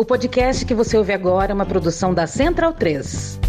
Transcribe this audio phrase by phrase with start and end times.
[0.00, 3.40] O podcast que você ouve agora é uma produção da Central 3.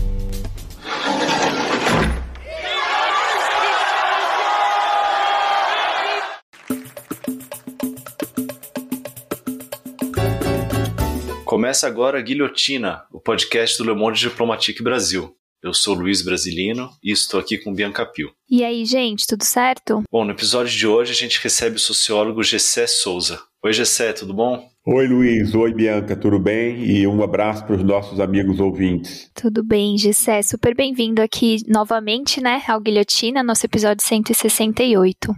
[11.46, 15.36] Começa agora a Guilhotina, o podcast do Le Monde Diplomatique Brasil.
[15.62, 18.32] Eu sou Luiz Brasilino e estou aqui com Bianca Pio.
[18.50, 20.02] E aí, gente, tudo certo?
[20.12, 23.40] Bom, no episódio de hoje a gente recebe o sociólogo Gessé Souza.
[23.62, 24.68] Oi, Gessé, tudo bom?
[24.92, 25.54] Oi, Luiz.
[25.54, 26.16] Oi, Bianca.
[26.16, 26.84] Tudo bem?
[26.84, 29.30] E um abraço para os nossos amigos ouvintes.
[29.36, 30.42] Tudo bem, Gessé.
[30.42, 35.32] Super bem-vindo aqui novamente, né, ao Guilhotina, nosso episódio 168.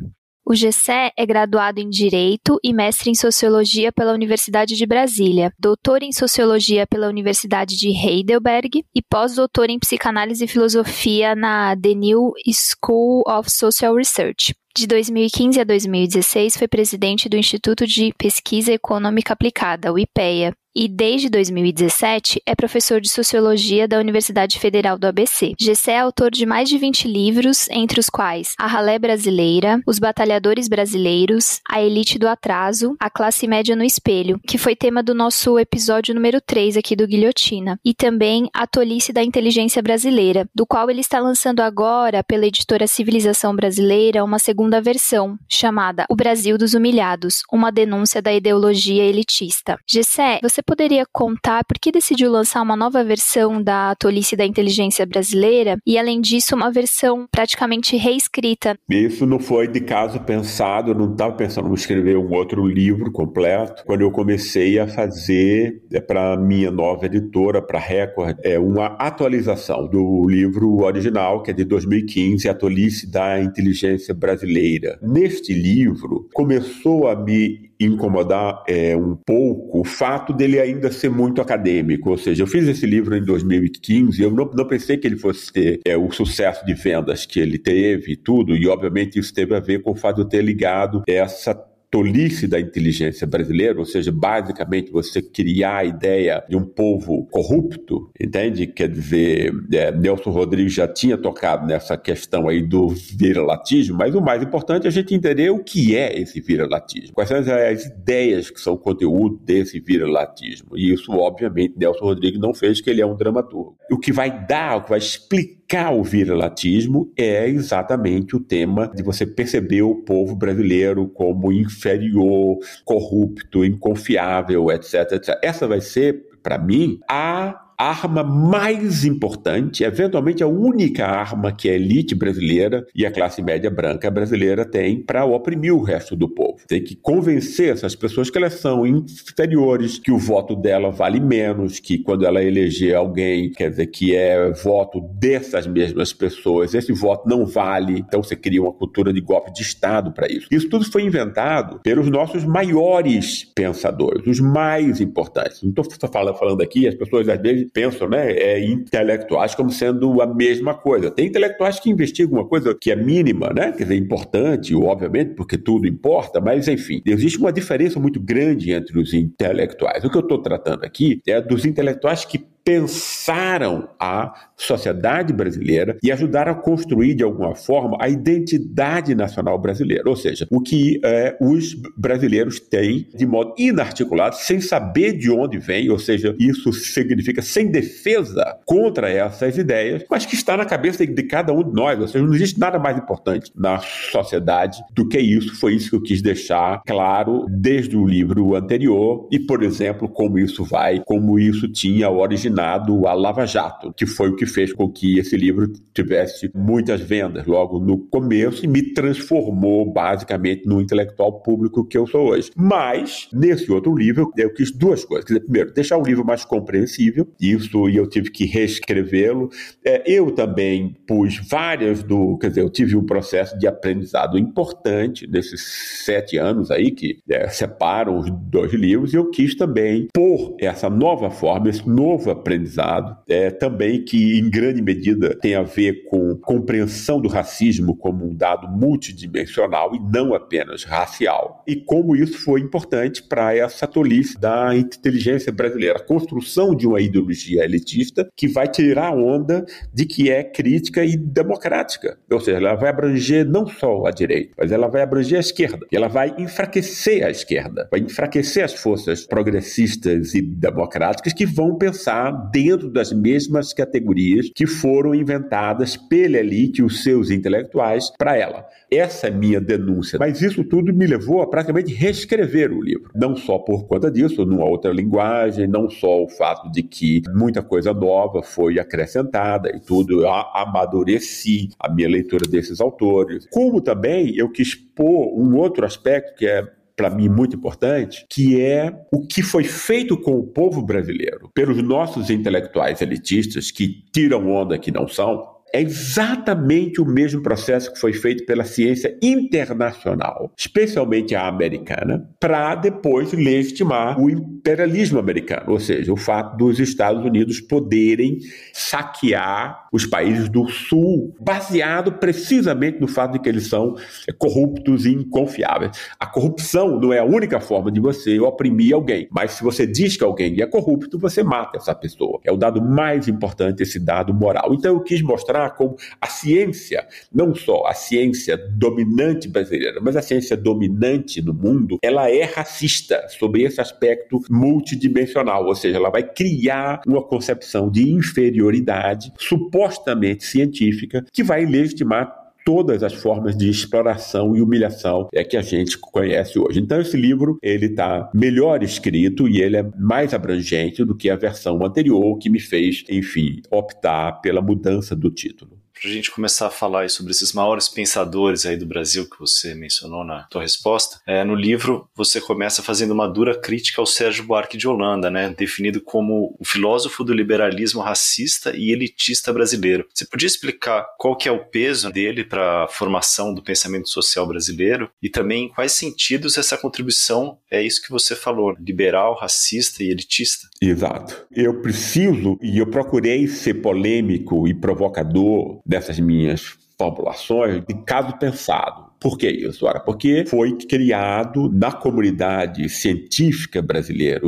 [0.46, 6.02] O Gessé é graduado em Direito e mestre em Sociologia pela Universidade de Brasília, doutor
[6.02, 12.32] em Sociologia pela Universidade de Heidelberg e pós-doutor em Psicanálise e Filosofia na The New
[12.50, 14.56] School of Social Research.
[14.74, 20.88] De 2015 a 2016, foi presidente do Instituto de Pesquisa Econômica Aplicada, o IPEA, e
[20.88, 25.54] desde 2017 é professor de Sociologia da Universidade Federal do ABC.
[25.60, 30.00] Gessé é autor de mais de 20 livros, entre os quais A Ralé Brasileira, Os
[30.00, 35.14] Batalhadores Brasileiros, A Elite do Atraso, A Classe Média no Espelho, que foi tema do
[35.14, 40.66] nosso episódio número 3 aqui do Guilhotina, e também A Tolice da Inteligência Brasileira, do
[40.66, 46.58] qual ele está lançando agora, pela editora Civilização Brasileira, uma segunda versão, chamada O Brasil
[46.58, 49.78] dos Humilhados, uma denúncia da ideologia elitista.
[49.88, 54.46] Gessé, você você poderia contar por que decidiu lançar uma nova versão da Tolice da
[54.46, 58.78] Inteligência Brasileira e, além disso, uma versão praticamente reescrita?
[58.90, 63.12] Isso não foi de caso pensado, eu não estava pensando em escrever um outro livro
[63.12, 63.84] completo.
[63.86, 69.88] Quando eu comecei a fazer é, para minha nova editora, para Record, é uma atualização
[69.88, 75.00] do livro original, que é de 2015, A Tolice da Inteligência Brasileira.
[75.02, 81.42] Neste livro, começou a me incomodar é, um pouco o fato dele ainda ser muito
[81.42, 82.10] acadêmico.
[82.10, 85.52] Ou seja, eu fiz esse livro em 2015 eu não, não pensei que ele fosse
[85.52, 89.56] ter é, o sucesso de vendas que ele teve e tudo, e obviamente isso teve
[89.56, 91.54] a ver com o fato de eu ter ligado essa
[91.92, 98.10] tolice da inteligência brasileira, ou seja, basicamente você criar a ideia de um povo corrupto,
[98.20, 98.66] entende?
[98.66, 104.22] Quer dizer, é, Nelson Rodrigues já tinha tocado nessa questão aí do viralatismo, mas o
[104.22, 108.50] mais importante é a gente entender o que é esse viralatismo, quais são as ideias
[108.50, 110.78] que são conteúdo desse viralatismo.
[110.78, 113.76] E isso, obviamente, Nelson Rodrigues não fez, que ele é um dramaturgo.
[113.92, 115.61] O que vai dar, o que vai explicar
[115.92, 123.64] o viralatismo é exatamente o tema de você perceber o povo brasileiro como inferior, corrupto,
[123.64, 125.40] inconfiável, etc, etc.
[125.42, 131.74] Essa vai ser, para mim, a arma mais importante, eventualmente a única arma que a
[131.74, 136.60] elite brasileira e a classe média branca brasileira tem para oprimir o resto do povo.
[136.68, 141.80] Tem que convencer essas pessoas que elas são inferiores, que o voto dela vale menos,
[141.80, 147.28] que quando ela eleger alguém, quer dizer, que é voto dessas mesmas pessoas, esse voto
[147.28, 148.00] não vale.
[148.00, 150.48] Então você cria uma cultura de golpe de Estado para isso.
[150.52, 155.64] Isso tudo foi inventado pelos nossos maiores pensadores, os mais importantes.
[155.64, 160.28] Não estou falando aqui, as pessoas às vezes pensam, né, é, intelectuais como sendo a
[160.28, 161.12] mesma coisa.
[161.12, 165.58] Tem intelectuais que investigam uma coisa que é mínima, né, quer dizer, importante, obviamente, porque
[165.58, 170.04] tudo importa, mas enfim, existe uma diferença muito grande entre os intelectuais.
[170.04, 176.12] O que eu estou tratando aqui é dos intelectuais que pensaram a sociedade brasileira e
[176.12, 180.08] ajudaram a construir, de alguma forma, a identidade nacional brasileira.
[180.08, 185.58] Ou seja, o que é, os brasileiros têm de modo inarticulado, sem saber de onde
[185.58, 191.06] vem, ou seja, isso significa sem defesa contra essas ideias, mas que está na cabeça
[191.06, 192.00] de cada um de nós.
[192.00, 195.56] Ou seja, não existe nada mais importante na sociedade do que isso.
[195.56, 200.38] Foi isso que eu quis deixar claro desde o livro anterior e, por exemplo, como
[200.38, 204.90] isso vai, como isso tinha originado destinado Lava Jato, que foi o que fez com
[204.90, 211.42] que esse livro tivesse muitas vendas logo no começo e me transformou basicamente no intelectual
[211.42, 212.52] público que eu sou hoje.
[212.56, 215.26] Mas, nesse outro livro, eu quis duas coisas.
[215.26, 219.50] Quer dizer, primeiro, deixar o livro mais compreensível, isso e eu tive que reescrevê-lo.
[219.86, 222.38] É, eu também pus várias do.
[222.38, 225.62] Quer dizer, eu tive um processo de aprendizado importante nesses
[226.06, 230.90] sete anos aí que é, separam os dois livros, e eu quis também pôr essa
[230.90, 236.36] nova forma, esse novo aprendizado, é, também que, em grande medida, tem a ver com
[236.36, 242.60] compreensão do racismo como um dado multidimensional e não apenas racial, e como isso foi
[242.60, 248.68] importante para essa tolice da inteligência brasileira, a construção de uma ideologia elitista que vai
[248.68, 253.68] tirar a onda de que é crítica e democrática, ou seja, ela vai abranger não
[253.68, 257.88] só a direita, mas ela vai abranger a esquerda, e ela vai enfraquecer a esquerda,
[257.92, 264.66] vai enfraquecer as forças progressistas e democráticas que vão pensar dentro das mesmas categorias que
[264.66, 268.66] foram inventadas pela elite os seus intelectuais para ela.
[268.90, 270.20] Essa é minha denúncia.
[270.20, 273.12] Mas isso tudo me levou a praticamente reescrever o livro.
[273.16, 277.62] Não só por conta disso, numa outra linguagem, não só o fato de que muita
[277.62, 284.36] coisa nova foi acrescentada e tudo, eu amadureci a minha leitura desses autores, como também
[284.36, 286.68] eu quis pôr um outro aspecto que é
[287.02, 291.82] para mim muito importante, que é o que foi feito com o povo brasileiro pelos
[291.82, 298.00] nossos intelectuais elitistas que tiram onda que não são, é exatamente o mesmo processo que
[298.00, 305.80] foi feito pela ciência internacional, especialmente a americana, para depois legitimar o imperialismo americano, ou
[305.80, 308.40] seja, o fato dos Estados Unidos poderem
[308.74, 313.96] saquear os países do Sul, baseado precisamente no fato de que eles são
[314.38, 315.92] corruptos e inconfiáveis.
[316.20, 320.18] A corrupção não é a única forma de você oprimir alguém, mas se você diz
[320.18, 322.40] que alguém é corrupto, você mata essa pessoa.
[322.44, 324.74] É o dado mais importante, esse dado moral.
[324.74, 330.22] Então eu quis mostrar como a ciência, não só a ciência dominante brasileira, mas a
[330.22, 336.24] ciência dominante no mundo, ela é racista sobre esse aspecto multidimensional, ou seja, ela vai
[336.24, 344.56] criar uma concepção de inferioridade supostamente científica que vai legitimar todas as formas de exploração
[344.56, 346.80] e humilhação é que a gente conhece hoje.
[346.80, 351.36] Então esse livro ele está melhor escrito e ele é mais abrangente do que a
[351.36, 356.66] versão anterior que me fez, enfim, optar pela mudança do título para a gente começar
[356.66, 361.22] a falar sobre esses maiores pensadores aí do Brasil que você mencionou na tua resposta,
[361.28, 365.54] é, no livro você começa fazendo uma dura crítica ao Sérgio Buarque de Holanda, né,
[365.56, 370.08] definido como o filósofo do liberalismo racista e elitista brasileiro.
[370.12, 374.48] Você podia explicar qual que é o peso dele para a formação do pensamento social
[374.48, 380.04] brasileiro e também em quais sentidos essa contribuição é isso que você falou, liberal, racista
[380.04, 380.68] e elitista?
[380.82, 381.46] Exato.
[381.56, 389.12] Eu preciso e eu procurei ser polêmico e provocador dessas minhas formulações de caso pensado.
[389.20, 389.86] Por que isso?
[389.86, 394.42] Ora, porque foi criado na comunidade científica brasileira,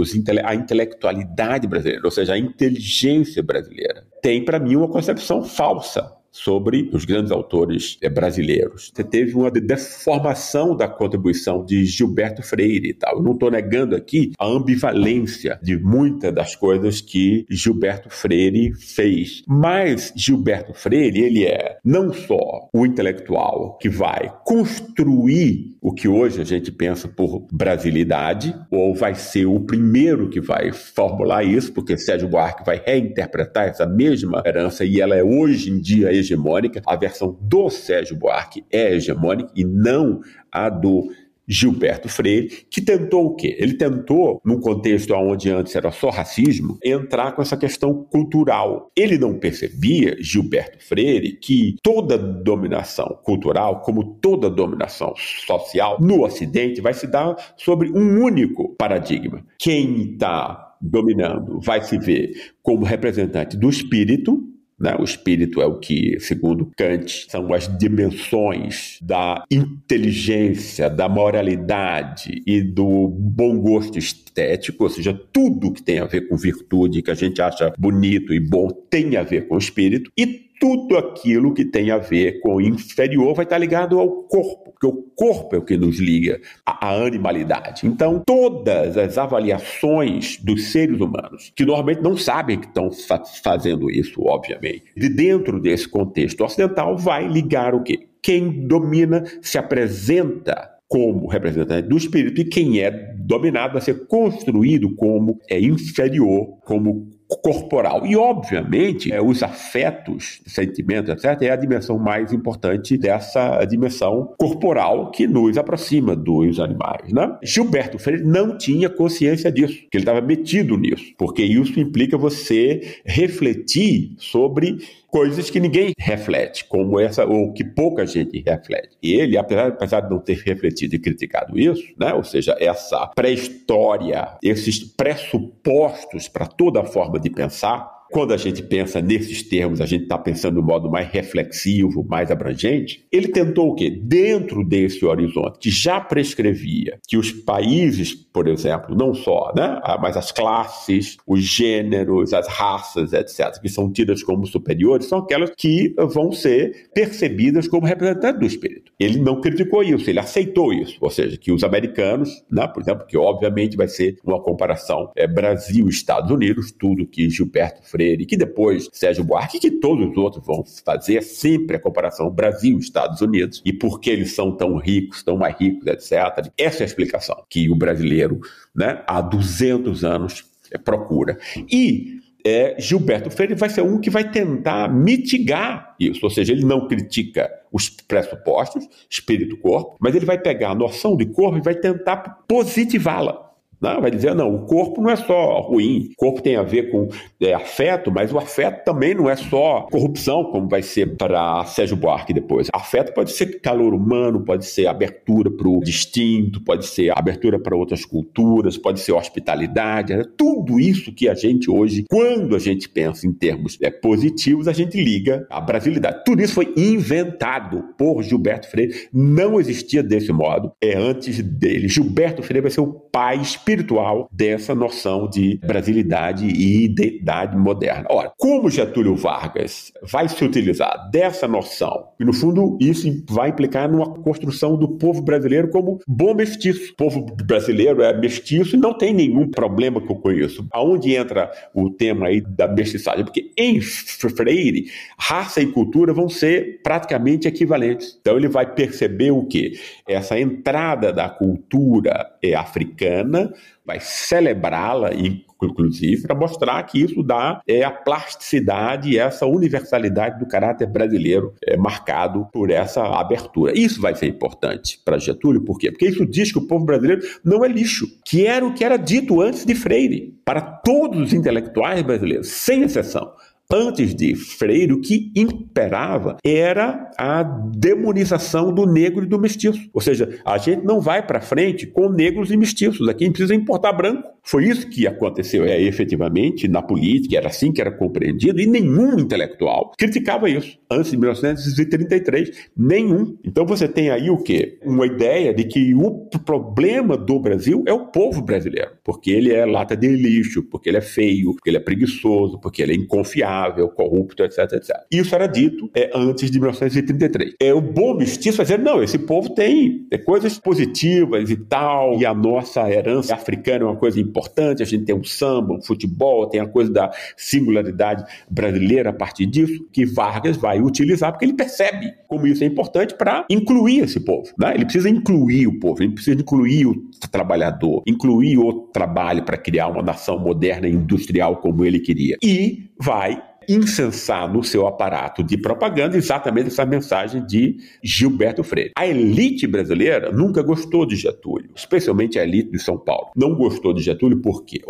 [0.44, 4.04] a intelectualidade brasileira, ou seja, a inteligência brasileira.
[4.20, 8.92] Tem, para mim, uma concepção falsa sobre os grandes autores eh, brasileiros.
[8.94, 13.18] Você teve uma deformação da contribuição de Gilberto Freire e tal.
[13.18, 19.44] Eu não estou negando aqui a ambivalência de muitas das coisas que Gilberto Freire fez.
[19.48, 26.42] Mas Gilberto Freire, ele é não só o intelectual que vai construir o que hoje
[26.42, 31.98] a gente pensa por brasilidade, ou vai ser o primeiro que vai formular isso, porque
[31.98, 36.96] Sérgio Buarque vai reinterpretar essa mesma herança e ela é hoje em dia hegemônica, a
[36.96, 40.22] versão do Sérgio Buarque é hegemônica e não
[40.52, 41.10] a do
[41.48, 43.56] Gilberto Freire, que tentou o quê?
[43.60, 48.92] Ele tentou, num contexto onde antes era só racismo, entrar com essa questão cultural.
[48.96, 56.82] Ele não percebia, Gilberto Freire, que toda dominação cultural, como toda dominação social no Ocidente,
[56.82, 59.46] vai se dar sobre um único paradigma.
[59.60, 64.44] Quem está dominando vai se ver como representante do espírito,
[64.84, 64.96] né?
[65.00, 72.62] O espírito é o que, segundo Kant, são as dimensões da inteligência, da moralidade e
[72.62, 77.16] do bom gosto estético, ou seja, tudo que tem a ver com virtude, que a
[77.16, 80.12] gente acha bonito e bom, tem a ver com o espírito.
[80.18, 84.73] E tudo aquilo que tem a ver com o inferior vai estar ligado ao corpo,
[84.84, 87.88] porque o corpo é o que nos liga à, animalidade.
[87.88, 93.90] Então, todas as avaliações dos seres humanos, que normalmente não sabem que estão fa fazendo
[93.90, 98.08] isso, obviamente, de dentro desse contexto ocidental, vai ligar o quê?
[98.22, 104.94] Quem domina se apresenta como representante do espírito e quem é dominado vai ser construído
[104.96, 107.10] como é inferior, como
[107.42, 108.06] corporal.
[108.06, 115.12] E, obviamente, é, os afetos, sentimentos, etc., é a dimensão mais importante dessa dimensão corporal
[115.12, 117.12] que nos aproxima dos animais.
[117.12, 117.38] Né?
[117.44, 122.82] Gilberto Freire não tinha consciência disso, que ele estava metido nisso, porque isso implica você
[123.06, 124.78] refletir sobre
[125.14, 128.98] coisas que ninguém reflete, como essa, ou que pouca gente reflete.
[129.02, 133.06] E ele, apesar, apesar de não ter refletido e criticado isso, né, ou seja, essa
[133.16, 139.88] pré-história, esses pressupostos para toda forma de pensar, quando a gente pensa nesses termos, a
[139.88, 143.04] gente está pensando de um modo mais reflexivo, mais abrangente.
[143.12, 143.90] Ele tentou o quê?
[143.90, 150.16] Dentro desse horizonte, que já prescrevia que os países, por exemplo, não só, né, mas
[150.16, 155.96] as classes, os gêneros, as raças, etc., que são tidas como superiores, são aquelas que
[156.14, 158.92] vão ser percebidas como representantes do espírito.
[159.00, 160.98] Ele não criticou isso, ele aceitou isso.
[161.02, 165.26] Ou seja, que os americanos, né, por exemplo, que obviamente vai ser uma comparação é,
[165.26, 170.46] Brasil-Estados Unidos, tudo que Gilberto Freire Freire, que depois Sérgio Buarque, que todos os outros
[170.46, 175.24] vão fazer sempre a comparação Brasil Estados Unidos e por que eles são tão ricos,
[175.24, 176.52] tão mais ricos, etc.
[176.58, 178.42] Essa é a explicação que o brasileiro,
[178.76, 181.38] né, há 200 anos é, procura.
[181.72, 186.66] E é, Gilberto Freire vai ser um que vai tentar mitigar isso, ou seja, ele
[186.66, 191.76] não critica os pressupostos, espírito-corpo, mas ele vai pegar a noção de corpo e vai
[191.76, 193.43] tentar positivá-la.
[193.84, 196.90] Não, vai dizer, não, o corpo não é só ruim, o corpo tem a ver
[196.90, 197.10] com
[197.42, 201.98] é, afeto, mas o afeto também não é só corrupção, como vai ser para Sérgio
[201.98, 202.70] Buarque depois.
[202.74, 207.76] Afeto pode ser calor humano, pode ser abertura para o distinto, pode ser abertura para
[207.76, 210.24] outras culturas, pode ser hospitalidade, né?
[210.38, 214.72] tudo isso que a gente hoje, quando a gente pensa em termos é, positivos, a
[214.72, 216.24] gente liga à brasilidade.
[216.26, 221.90] Tudo isso foi inventado por Gilberto Freire, não existia desse modo, é antes dele.
[221.90, 228.06] Gilberto Freire vai ser o pai espiritual espiritual dessa noção de brasilidade e identidade moderna.
[228.10, 233.90] Ora, como Getúlio Vargas vai se utilizar dessa noção, e no fundo isso vai implicar
[233.92, 236.94] numa construção do povo brasileiro como bom mestiço.
[236.94, 240.66] O povo brasileiro é mestiço e não tem nenhum problema eu conheço.
[240.72, 243.24] Aonde entra o tema aí da mestiçagem?
[243.24, 244.86] Porque em Freire,
[245.18, 248.18] raça e cultura vão ser praticamente equivalentes.
[248.20, 249.74] Então ele vai perceber o que?
[250.08, 253.52] Essa entrada da cultura é africana
[253.86, 260.48] vai celebrá-la, inclusive, para mostrar que isso dá é, a plasticidade e essa universalidade do
[260.48, 263.78] caráter brasileiro é, marcado por essa abertura.
[263.78, 265.92] Isso vai ser importante para Getúlio, por quê?
[265.92, 268.98] Porque isso diz que o povo brasileiro não é lixo, que era o que era
[268.98, 273.32] dito antes de Freire, para todos os intelectuais brasileiros, sem exceção
[273.72, 279.90] antes de Freire, o que imperava era a demonização do negro e do mestiço.
[279.94, 283.36] Ou seja, a gente não vai para frente com negros e mestiços, aqui a gente
[283.36, 284.30] precisa importar branco.
[284.46, 289.18] Foi isso que aconteceu, é, efetivamente, na política, era assim que era compreendido, e nenhum
[289.18, 293.38] intelectual criticava isso antes de 1933, nenhum.
[293.44, 294.80] Então você tem aí o quê?
[294.84, 299.66] Uma ideia de que o problema do Brasil é o povo brasileiro, porque ele é
[299.66, 303.53] lata de lixo, porque ele é feio, porque ele é preguiçoso, porque ele é inconfiável,
[303.96, 304.96] corrupto, etc, etc.
[305.12, 307.56] Isso era dito é, antes de 1933.
[307.60, 312.26] É o bom mestiço vai dizer, não, esse povo tem coisas positivas e tal, e
[312.26, 316.48] a nossa herança africana é uma coisa importante, a gente tem um samba, um futebol,
[316.48, 321.54] tem a coisa da singularidade brasileira a partir disso, que Vargas vai utilizar, porque ele
[321.54, 324.50] percebe como isso é importante para incluir esse povo.
[324.58, 324.74] Né?
[324.76, 326.96] Ele precisa incluir o povo, ele precisa incluir o
[327.32, 332.38] trabalhador, incluir o trabalho para criar uma nação moderna e industrial como ele queria.
[332.44, 338.92] E vai incensar no seu aparato de propaganda exatamente essa mensagem de Gilberto Freire.
[338.98, 343.32] A elite brasileira nunca gostou de Getúlio, especialmente a elite de São Paulo.
[343.36, 344.82] Não gostou de Getúlio por quê?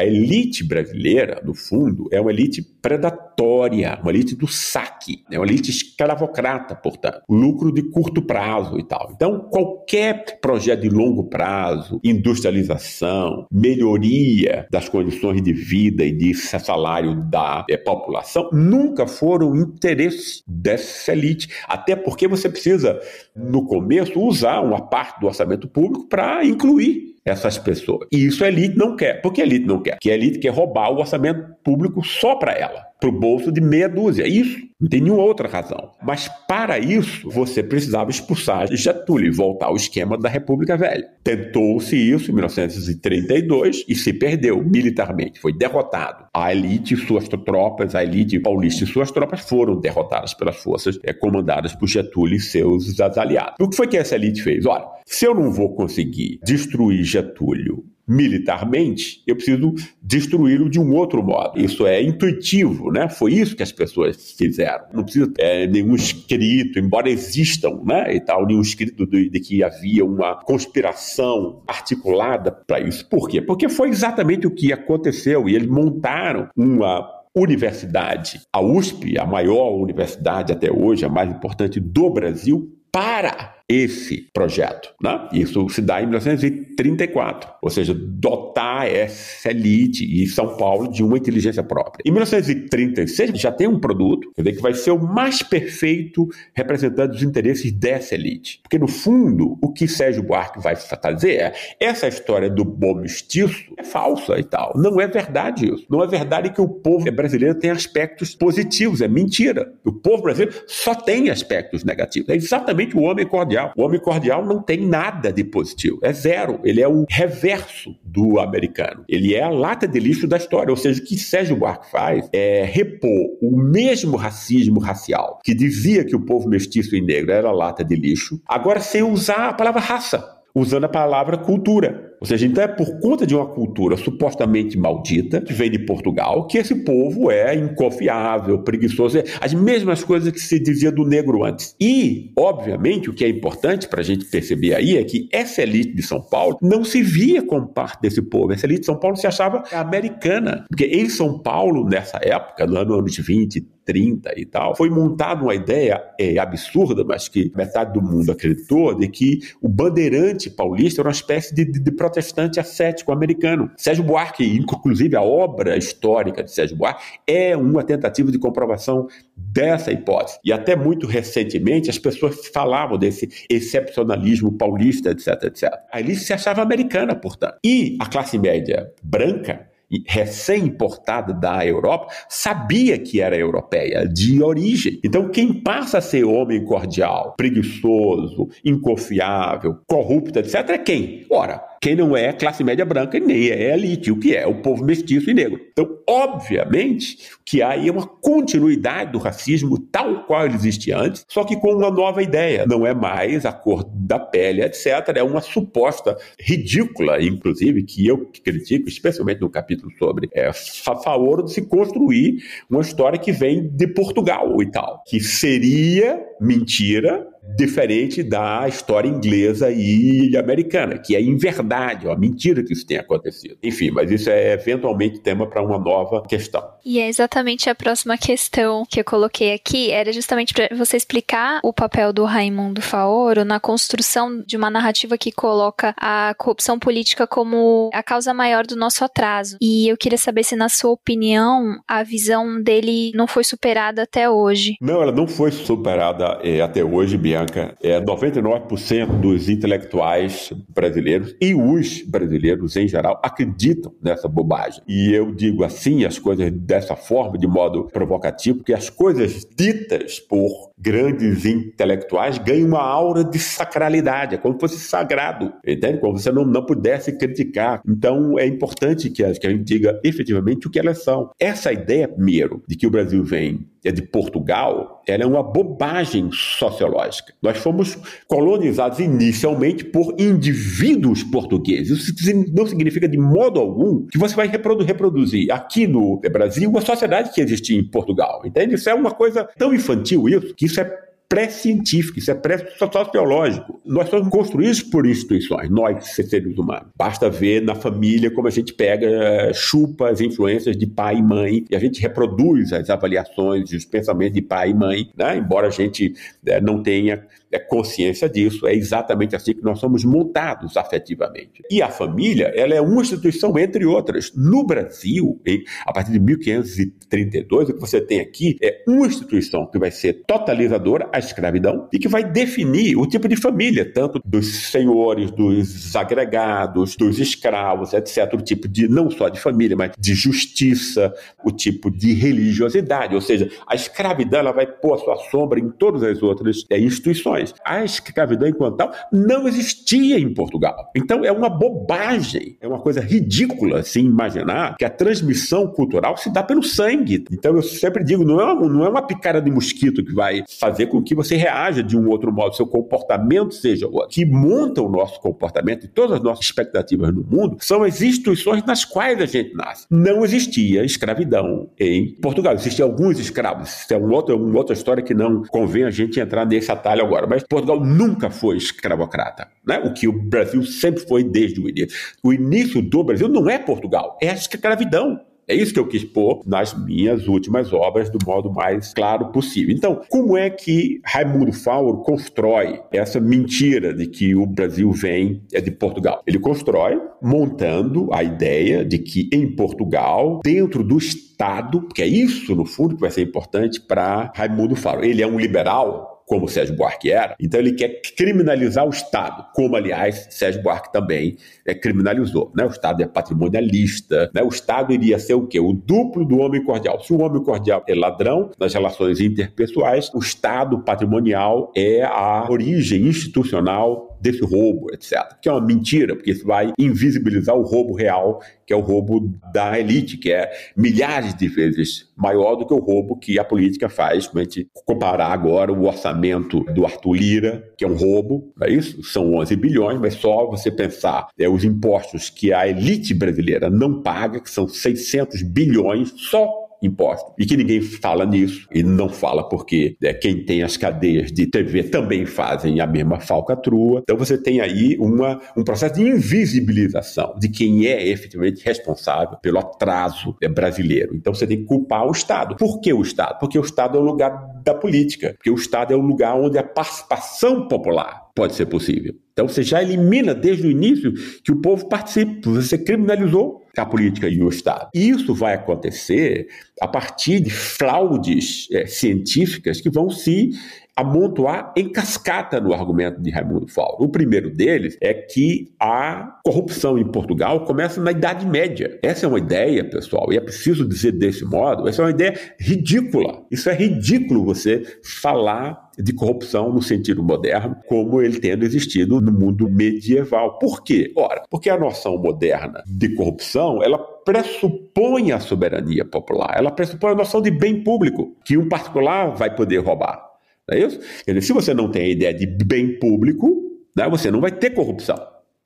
[0.00, 5.46] A elite brasileira, no fundo, é uma elite predatória, uma elite do saque, é uma
[5.46, 9.10] elite escravocrata, portanto, lucro de curto prazo e tal.
[9.14, 17.22] Então, qualquer projeto de longo prazo, industrialização, melhoria das condições de vida e de salário
[17.28, 21.50] da é, população, nunca foram interesse dessa elite.
[21.68, 22.98] Até porque você precisa,
[23.36, 28.06] no começo, usar uma parte do orçamento público para incluir essas pessoas.
[28.12, 29.20] E isso a elite não quer.
[29.20, 29.98] Por que a elite não quer?
[30.00, 33.60] Que a elite quer roubar o orçamento público só para ela, para o bolso de
[33.60, 34.26] meia dúzia.
[34.26, 34.69] Isso.
[34.80, 35.90] Não tem nenhuma outra razão.
[36.02, 41.06] Mas para isso, você precisava expulsar Getúlio e voltar ao esquema da República Velha.
[41.22, 45.38] Tentou-se isso em 1932 e se perdeu militarmente.
[45.38, 46.24] Foi derrotado.
[46.34, 50.98] A elite e suas tropas, a elite paulista e suas tropas foram derrotadas pelas forças
[51.02, 53.56] é, comandadas por Getúlio e seus aliados.
[53.60, 54.64] O que foi que essa elite fez?
[54.64, 61.22] Olha, se eu não vou conseguir destruir Getúlio militarmente, eu preciso destruí-lo de um outro
[61.22, 61.60] modo.
[61.60, 63.08] Isso é intuitivo, né?
[63.08, 64.84] Foi isso que as pessoas fizeram.
[64.92, 68.12] Não precisa é, nenhum escrito, embora existam, né?
[68.12, 73.08] E tal, nenhum escrito de, de que havia uma conspiração articulada para isso.
[73.08, 73.40] Por quê?
[73.40, 79.70] Porque foi exatamente o que aconteceu e eles montaram uma universidade, a USP, a maior
[79.80, 84.92] universidade até hoje, a mais importante do Brasil, para esse projeto.
[85.00, 85.28] Né?
[85.32, 91.16] Isso se dá em 1934, ou seja, dotar essa elite e São Paulo de uma
[91.16, 92.02] inteligência própria.
[92.04, 97.70] Em 1936 já tem um produto que vai ser o mais perfeito representante dos interesses
[97.70, 98.58] dessa elite.
[98.62, 103.72] Porque, no fundo, o que Sérgio Buarque vai fazer é essa história do bom mestiço
[103.78, 104.72] é falsa e tal.
[104.74, 105.86] Não é verdade isso.
[105.88, 109.00] Não é verdade que o povo brasileiro tem aspectos positivos.
[109.00, 109.72] É mentira.
[109.84, 112.28] O povo brasileiro só tem aspectos negativos.
[112.28, 113.59] É exatamente o homem cordial.
[113.76, 115.98] O homem cordial não tem nada de positivo.
[116.02, 116.60] É zero.
[116.64, 119.04] Ele é o reverso do americano.
[119.08, 120.70] Ele é a lata de lixo da história.
[120.70, 126.04] Ou seja, o que Sérgio Buarque faz é repor o mesmo racismo racial que dizia
[126.04, 129.80] que o povo mestiço e negro era lata de lixo, agora sem usar a palavra
[129.80, 132.09] raça usando a palavra cultura.
[132.20, 136.46] Ou seja, então é por conta de uma cultura supostamente maldita, que vem de Portugal,
[136.46, 141.42] que esse povo é inconfiável, preguiçoso, é as mesmas coisas que se dizia do negro
[141.44, 141.74] antes.
[141.80, 145.94] E, obviamente, o que é importante para a gente perceber aí é que essa elite
[145.94, 148.52] de São Paulo não se via como parte desse povo.
[148.52, 150.66] Essa elite de São Paulo se achava americana.
[150.68, 155.42] Porque em São Paulo, nessa época, no ano anos 20, 30 e tal, foi montada
[155.42, 161.00] uma ideia é, absurda, mas que metade do mundo acreditou, de que o bandeirante paulista
[161.00, 163.70] era uma espécie de, de, de protestante ascético americano.
[163.76, 169.92] Sérgio Buarque, inclusive a obra histórica de Sérgio Buarque, é uma tentativa de comprovação dessa
[169.92, 170.38] hipótese.
[170.44, 175.72] E até muito recentemente as pessoas falavam desse excepcionalismo paulista, etc, etc.
[175.92, 177.58] A elite se achava americana, portanto.
[177.64, 179.69] E a classe média branca
[180.06, 185.00] recém-importada da Europa, sabia que era europeia, de origem.
[185.04, 191.26] Então, quem passa a ser homem cordial, preguiçoso, inconfiável, corrupto, etc., é quem?
[191.30, 194.84] Ora, quem não é classe média branca nem é elite, o que é o povo
[194.84, 195.58] mestiço e negro.
[195.72, 201.24] Então, obviamente, que há aí é uma continuidade do racismo tal qual ele existia antes,
[201.26, 202.66] só que com uma nova ideia.
[202.66, 204.86] Não é mais a cor da pele, etc.
[205.16, 211.52] É uma suposta ridícula, inclusive, que eu critico, especialmente no capítulo sobre é, favor de
[211.52, 212.38] se construir
[212.68, 217.26] uma história que vem de Portugal e tal, que seria mentira
[217.56, 223.00] diferente da história inglesa e americana, que é em verdade, uma mentira que isso tenha
[223.00, 223.56] acontecido.
[223.62, 226.62] Enfim, mas isso é eventualmente tema para uma nova questão.
[226.84, 231.60] E é exatamente a próxima questão que eu coloquei aqui, era justamente para você explicar
[231.62, 237.26] o papel do Raimundo Faoro na construção de uma narrativa que coloca a corrupção política
[237.26, 239.56] como a causa maior do nosso atraso.
[239.60, 244.28] E eu queria saber se, na sua opinião, a visão dele não foi superada até
[244.28, 244.76] hoje.
[244.80, 251.34] Não, ela não foi superada é, até hoje, Bianca Bianca, é 99% dos intelectuais brasileiros
[251.40, 254.82] e os brasileiros em geral acreditam nessa bobagem.
[254.86, 260.18] E eu digo assim as coisas dessa forma, de modo provocativo, porque as coisas ditas
[260.18, 265.98] por grandes intelectuais ganham uma aura de sacralidade, é como se fosse sagrado, entende?
[265.98, 267.82] Como se você não, não pudesse criticar.
[267.86, 271.30] Então é importante que a, que a gente diga efetivamente o que elas são.
[271.38, 276.28] Essa ideia, primeiro, de que o Brasil vem é de Portugal, ela é uma bobagem
[276.32, 277.32] sociológica.
[277.42, 282.08] Nós fomos colonizados inicialmente por indivíduos portugueses.
[282.08, 287.32] Isso não significa de modo algum que você vai reproduzir aqui no Brasil uma sociedade
[287.32, 288.42] que existia em Portugal.
[288.44, 288.74] Entende?
[288.74, 293.80] Isso é uma coisa tão infantil isso, que isso é pré-científico, isso é pré-sociológico.
[293.86, 296.88] Nós somos construídos por instituições, nós, seres humanos.
[296.96, 301.22] Basta ver na família como a gente pega, eh, chupa as influências de pai e
[301.22, 305.36] mãe, e a gente reproduz as avaliações e os pensamentos de pai e mãe, né?
[305.36, 306.12] embora a gente
[306.44, 308.66] é, não tenha é, consciência disso.
[308.66, 311.62] É exatamente assim que nós somos montados afetivamente.
[311.70, 314.32] E a família, ela é uma instituição entre outras.
[314.34, 315.40] No Brasil,
[315.86, 320.24] a partir de 1532, o que você tem aqui é uma instituição que vai ser
[320.26, 325.94] totalizadora, a escravidão, e que vai definir o tipo de família, tanto dos senhores, dos
[325.96, 328.32] agregados, dos escravos, etc.
[328.34, 331.12] O tipo de, não só de família, mas de justiça,
[331.44, 333.14] o tipo de religiosidade.
[333.14, 336.78] Ou seja, a escravidão ela vai pôr a sua sombra em todas as outras é,
[336.78, 337.54] instituições nós.
[337.64, 340.90] A escravidão enquanto tal não existia em Portugal.
[340.94, 346.30] Então é uma bobagem, é uma coisa ridícula assim imaginar que a transmissão cultural se
[346.30, 347.24] dá pelo sangue.
[347.32, 350.44] Então eu sempre digo, não é uma, não é uma picada de mosquito que vai
[350.58, 354.08] fazer com que você reaja de um outro modo, seu comportamento seja outro.
[354.10, 358.64] Que monta o nosso comportamento e todas as nossas expectativas no mundo são as instituições
[358.64, 359.86] nas quais a gente nasce.
[359.90, 362.54] Não existia escravidão em Portugal.
[362.54, 363.82] Existiam alguns escravos.
[363.82, 367.26] Isso é outra, uma outra história que não convém a gente entrar nesse atalho agora
[367.30, 369.78] mas Portugal nunca foi escravocrata, né?
[369.84, 371.96] o que o Brasil sempre foi desde o início.
[372.24, 375.20] O início do Brasil não é Portugal, é a escravidão.
[375.46, 379.74] É isso que eu quis pôr nas minhas últimas obras do modo mais claro possível.
[379.74, 385.60] Então, como é que Raimundo Fauro constrói essa mentira de que o Brasil vem é
[385.60, 386.22] de Portugal?
[386.26, 392.54] Ele constrói montando a ideia de que em Portugal, dentro do Estado, porque é isso
[392.54, 395.04] no fundo que vai ser importante para Raimundo Fauro.
[395.04, 397.34] Ele é um liberal como Sérgio Buarque era.
[397.40, 402.52] Então ele quer criminalizar o Estado, como aliás Sérgio Buarque também é, criminalizou.
[402.56, 402.64] Né?
[402.64, 404.40] O Estado é patrimonialista, né?
[404.40, 405.58] o Estado iria ser o quê?
[405.58, 407.00] O duplo do homem cordial.
[407.00, 413.08] Se o homem cordial é ladrão nas relações interpessoais, o Estado patrimonial é a origem
[413.08, 415.36] institucional desse roubo, etc.
[415.40, 419.34] Que é uma mentira, porque isso vai invisibilizar o roubo real, que é o roubo
[419.52, 423.88] da elite, que é milhares de vezes maior do que o roubo que a política
[423.88, 424.26] faz.
[424.26, 428.70] Quando a gente comparar agora o orçamento do Arthur Lira, que é um roubo, é
[428.70, 429.02] isso?
[429.02, 434.02] São 11 bilhões, mas só você pensar é, os impostos que a elite brasileira não
[434.02, 437.32] paga, que são 600 bilhões só impostos.
[437.38, 441.46] E que ninguém fala nisso, e não fala porque né, quem tem as cadeias de
[441.46, 444.00] TV também fazem a mesma falcatrua.
[444.02, 449.58] Então você tem aí uma, um processo de invisibilização de quem é efetivamente responsável pelo
[449.58, 451.14] atraso né, brasileiro.
[451.14, 452.56] Então você tem que culpar o Estado.
[452.56, 453.38] Por que o Estado?
[453.38, 454.30] Porque o Estado é o lugar
[454.64, 459.14] da política, porque o Estado é o lugar onde a participação popular pode ser possível.
[459.32, 461.12] Então você já elimina desde o início
[461.42, 464.88] que o povo participe, você criminalizou a política e o Estado.
[464.94, 466.48] Isso vai acontecer
[466.80, 470.50] a partir de fraudes é, científicas que vão se
[470.96, 474.04] amontoar em cascata no argumento de Raimundo Fauro.
[474.04, 478.98] O primeiro deles é que a corrupção em Portugal começa na Idade Média.
[479.02, 482.38] Essa é uma ideia, pessoal, e é preciso dizer desse modo, essa é uma ideia
[482.58, 483.42] ridícula.
[483.50, 489.32] Isso é ridículo você falar de corrupção no sentido moderno, como ele tendo existido no
[489.32, 490.58] mundo medieval.
[490.58, 491.12] Por quê?
[491.16, 497.16] Ora, porque a noção moderna de corrupção, ela pressupõe a soberania popular, ela pressupõe a
[497.16, 500.30] noção de bem público, que um particular vai poder roubar.
[500.68, 501.00] Não é isso?
[501.26, 503.62] Dizer, se você não tem a ideia de bem público,
[503.96, 505.16] né, você não vai ter corrupção,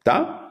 [0.03, 0.44] tá?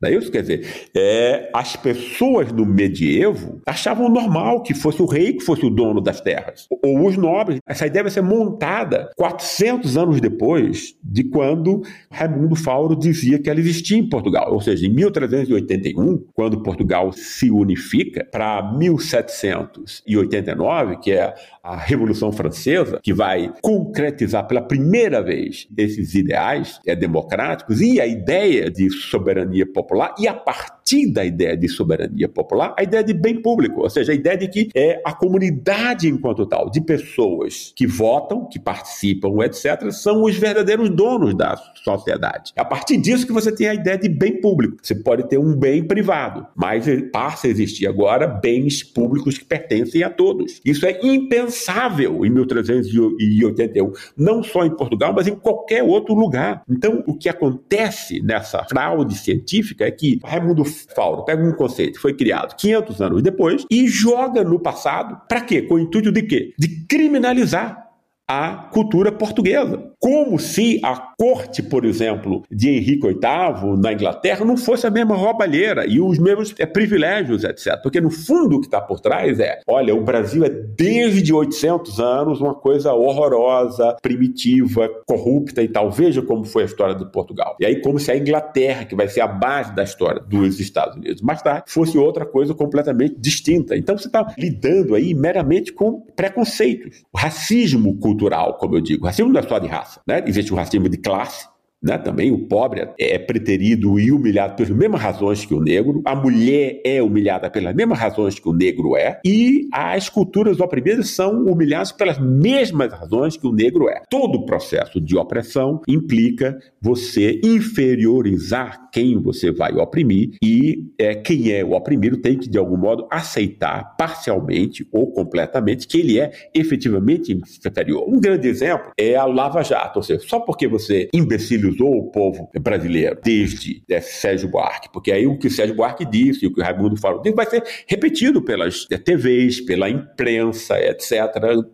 [0.00, 0.30] Não é isso?
[0.30, 5.66] Quer dizer, é, as pessoas no medievo achavam normal que fosse o rei que fosse
[5.66, 7.60] o dono das terras, ou os nobres.
[7.66, 13.60] Essa ideia vai ser montada 400 anos depois de quando Raimundo Fauro dizia que ela
[13.60, 14.52] existia em Portugal.
[14.52, 22.98] Ou seja, em 1381, quando Portugal se unifica, para 1789, que é a Revolução Francesa,
[23.02, 29.66] que vai concretizar pela primeira vez esses ideais é, democráticos e a ideia de soberania
[29.66, 30.79] popular, e a partir
[31.12, 34.48] da ideia de soberania popular, a ideia de bem público, ou seja, a ideia de
[34.48, 40.36] que é a comunidade enquanto tal, de pessoas que votam, que participam, etc., são os
[40.36, 42.52] verdadeiros donos da sociedade.
[42.56, 44.76] É a partir disso que você tem a ideia de bem público.
[44.82, 50.02] Você pode ter um bem privado, mas passa a existir agora bens públicos que pertencem
[50.02, 50.60] a todos.
[50.64, 56.62] Isso é impensável em 1381, não só em Portugal, mas em qualquer outro lugar.
[56.68, 60.64] Então, o que acontece nessa fraude científica é que Raimundo
[60.94, 65.20] Fauro pega um conceito que foi criado 500 anos depois e joga no passado.
[65.28, 65.62] Para quê?
[65.62, 66.54] Com o intuito de quê?
[66.58, 67.89] De criminalizar
[68.30, 69.90] a cultura portuguesa.
[69.98, 75.16] Como se a corte, por exemplo, de Henrique VIII na Inglaterra não fosse a mesma
[75.16, 77.82] roubalheira e os mesmos é, privilégios, etc.
[77.82, 81.98] Porque no fundo o que está por trás é, olha, o Brasil é desde 800
[81.98, 85.90] anos uma coisa horrorosa, primitiva, corrupta e tal.
[85.90, 87.56] Veja como foi a história de Portugal.
[87.58, 90.96] E aí como se a Inglaterra, que vai ser a base da história dos Estados
[90.96, 93.76] Unidos, mais tarde, fosse outra coisa completamente distinta.
[93.76, 97.02] Então você está lidando aí meramente com preconceitos.
[97.14, 98.19] Racismo cultural,
[98.54, 99.04] como eu digo.
[99.04, 100.00] O racismo não é só de raça.
[100.06, 100.22] Né?
[100.26, 101.48] Existe um racismo de classe,
[101.82, 101.96] né?
[101.98, 106.80] Também o pobre é preterido e humilhado pelas mesmas razões que o negro, a mulher
[106.84, 111.92] é humilhada pelas mesmas razões que o negro é, e as culturas oprimidas são humilhadas
[111.92, 114.02] pelas mesmas razões que o negro é.
[114.10, 121.52] Todo o processo de opressão implica você inferiorizar quem você vai oprimir e é, quem
[121.52, 126.30] é o oprimido tem que, de algum modo, aceitar parcialmente ou completamente que ele é
[126.54, 128.04] efetivamente inferior.
[128.08, 132.10] Um grande exemplo é a Lava Jato, ou seja, só porque você imbecilizou mobilizou o
[132.10, 136.60] povo brasileiro desde né, Sérgio Buarque, porque aí o que Sérgio Buarque disse, o que
[136.60, 141.12] o Raimundo falou, vai ser repetido pelas né, TVs, pela imprensa, etc.,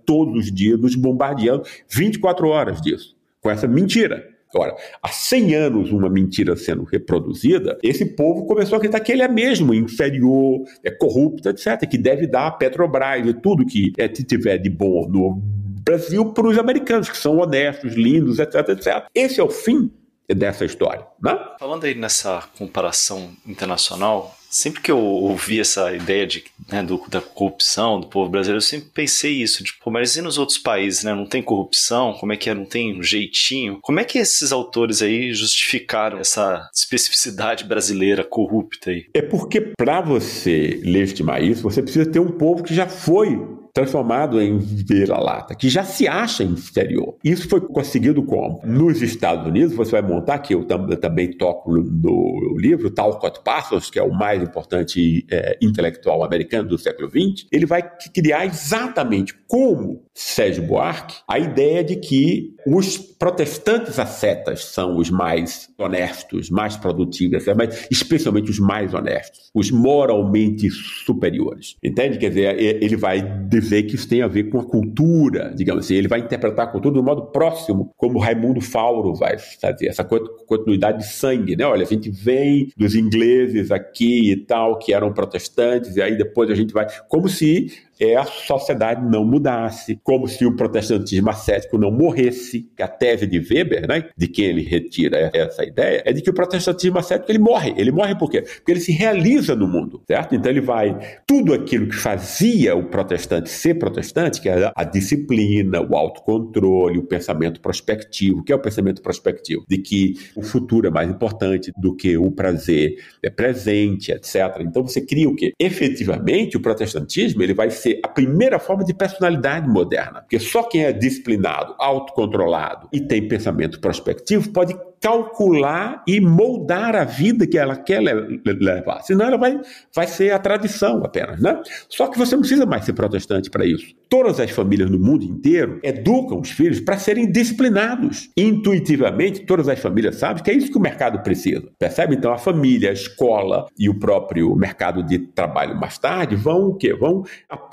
[0.05, 4.29] todos os dias, nos bombardeando 24 horas disso, com essa mentira.
[4.55, 9.23] Agora, há 100 anos uma mentira sendo reproduzida, esse povo começou a acreditar que ele
[9.23, 14.09] é mesmo inferior, é corrupto, etc., que deve dar a Petrobras e tudo que é,
[14.09, 15.43] tiver de bom no
[15.87, 19.07] Brasil para os americanos, que são honestos, lindos, etc, etc.
[19.15, 19.91] Esse é o fim
[20.29, 21.07] dessa história.
[21.23, 21.39] Né?
[21.59, 27.21] Falando aí nessa comparação internacional, Sempre que eu ouvi essa ideia de, né, do, da
[27.21, 31.15] corrupção do povo brasileiro, eu sempre pensei isso, tipo, mas e nos outros países, né?
[31.15, 32.15] Não tem corrupção?
[32.15, 32.55] Como é que é?
[32.55, 33.79] Não tem um jeitinho?
[33.83, 39.07] Como é que esses autores aí justificaram essa especificidade brasileira corrupta aí?
[39.13, 43.39] É porque para você legitimar isso, você precisa ter um povo que já foi
[43.77, 47.19] transformado em vira-lata, que já se acha inferior.
[47.23, 48.63] Isso foi conseguido como?
[48.65, 53.41] Nos Estados Unidos, você vai montar, que eu, tam eu também toco no livro, Talcott
[53.45, 57.83] Parsons, que é o mais importante é, intelectual americano do século XX, ele vai
[58.15, 65.69] criar exatamente como Sérgio Buarque a ideia de que os protestantes ascetas são os mais
[65.79, 71.77] honestos, mais produtivos, mas especialmente os mais honestos, os moralmente superiores.
[71.85, 72.19] Entende?
[72.19, 75.95] Quer dizer, ele vai dizer que isso tem a ver com a cultura, digamos assim.
[75.95, 80.03] Ele vai interpretar a cultura de um modo próximo, como Raimundo Fauro vai fazer, essa
[80.03, 81.67] continuidade de sangue, né?
[81.67, 86.51] Olha, a gente vem dos ingleses aqui e tal, que eram protestantes, e aí depois
[86.51, 86.87] a gente vai.
[87.09, 92.69] Como se é a sociedade não mudasse, como se o protestantismo ascético não morresse.
[92.81, 96.35] A tese de Weber, né, de quem ele retira essa ideia, é de que o
[96.35, 97.75] protestantismo ascético ele morre.
[97.77, 98.43] Ele morre por quê?
[98.43, 100.35] Porque ele se realiza no mundo, certo?
[100.35, 105.81] Então ele vai tudo aquilo que fazia o protestante ser protestante, que é a disciplina,
[105.81, 108.45] o autocontrole, o pensamento prospectivo.
[108.45, 109.65] Que é o pensamento prospectivo?
[109.69, 114.61] De que o futuro é mais importante do que o prazer é presente, etc.
[114.61, 115.53] Então você cria o quê?
[115.59, 120.21] Efetivamente, o protestantismo ele vai ser a primeira forma de personalidade moderna.
[120.21, 127.05] Porque só quem é disciplinado, autocontrolado e tem pensamento prospectivo pode calcular e moldar a
[127.05, 129.03] vida que ela quer levar.
[129.03, 129.61] Senão ela vai,
[129.95, 131.61] vai ser a tradição apenas, né?
[131.89, 133.95] Só que você não precisa mais ser protestante para isso.
[134.09, 138.31] Todas as famílias no mundo inteiro educam os filhos para serem disciplinados.
[138.37, 141.69] Intuitivamente, todas as famílias sabem que é isso que o mercado precisa.
[141.79, 142.17] Percebe?
[142.17, 146.75] Então, a família, a escola e o próprio mercado de trabalho mais tarde vão o
[146.75, 146.95] quê?
[146.95, 147.25] Vão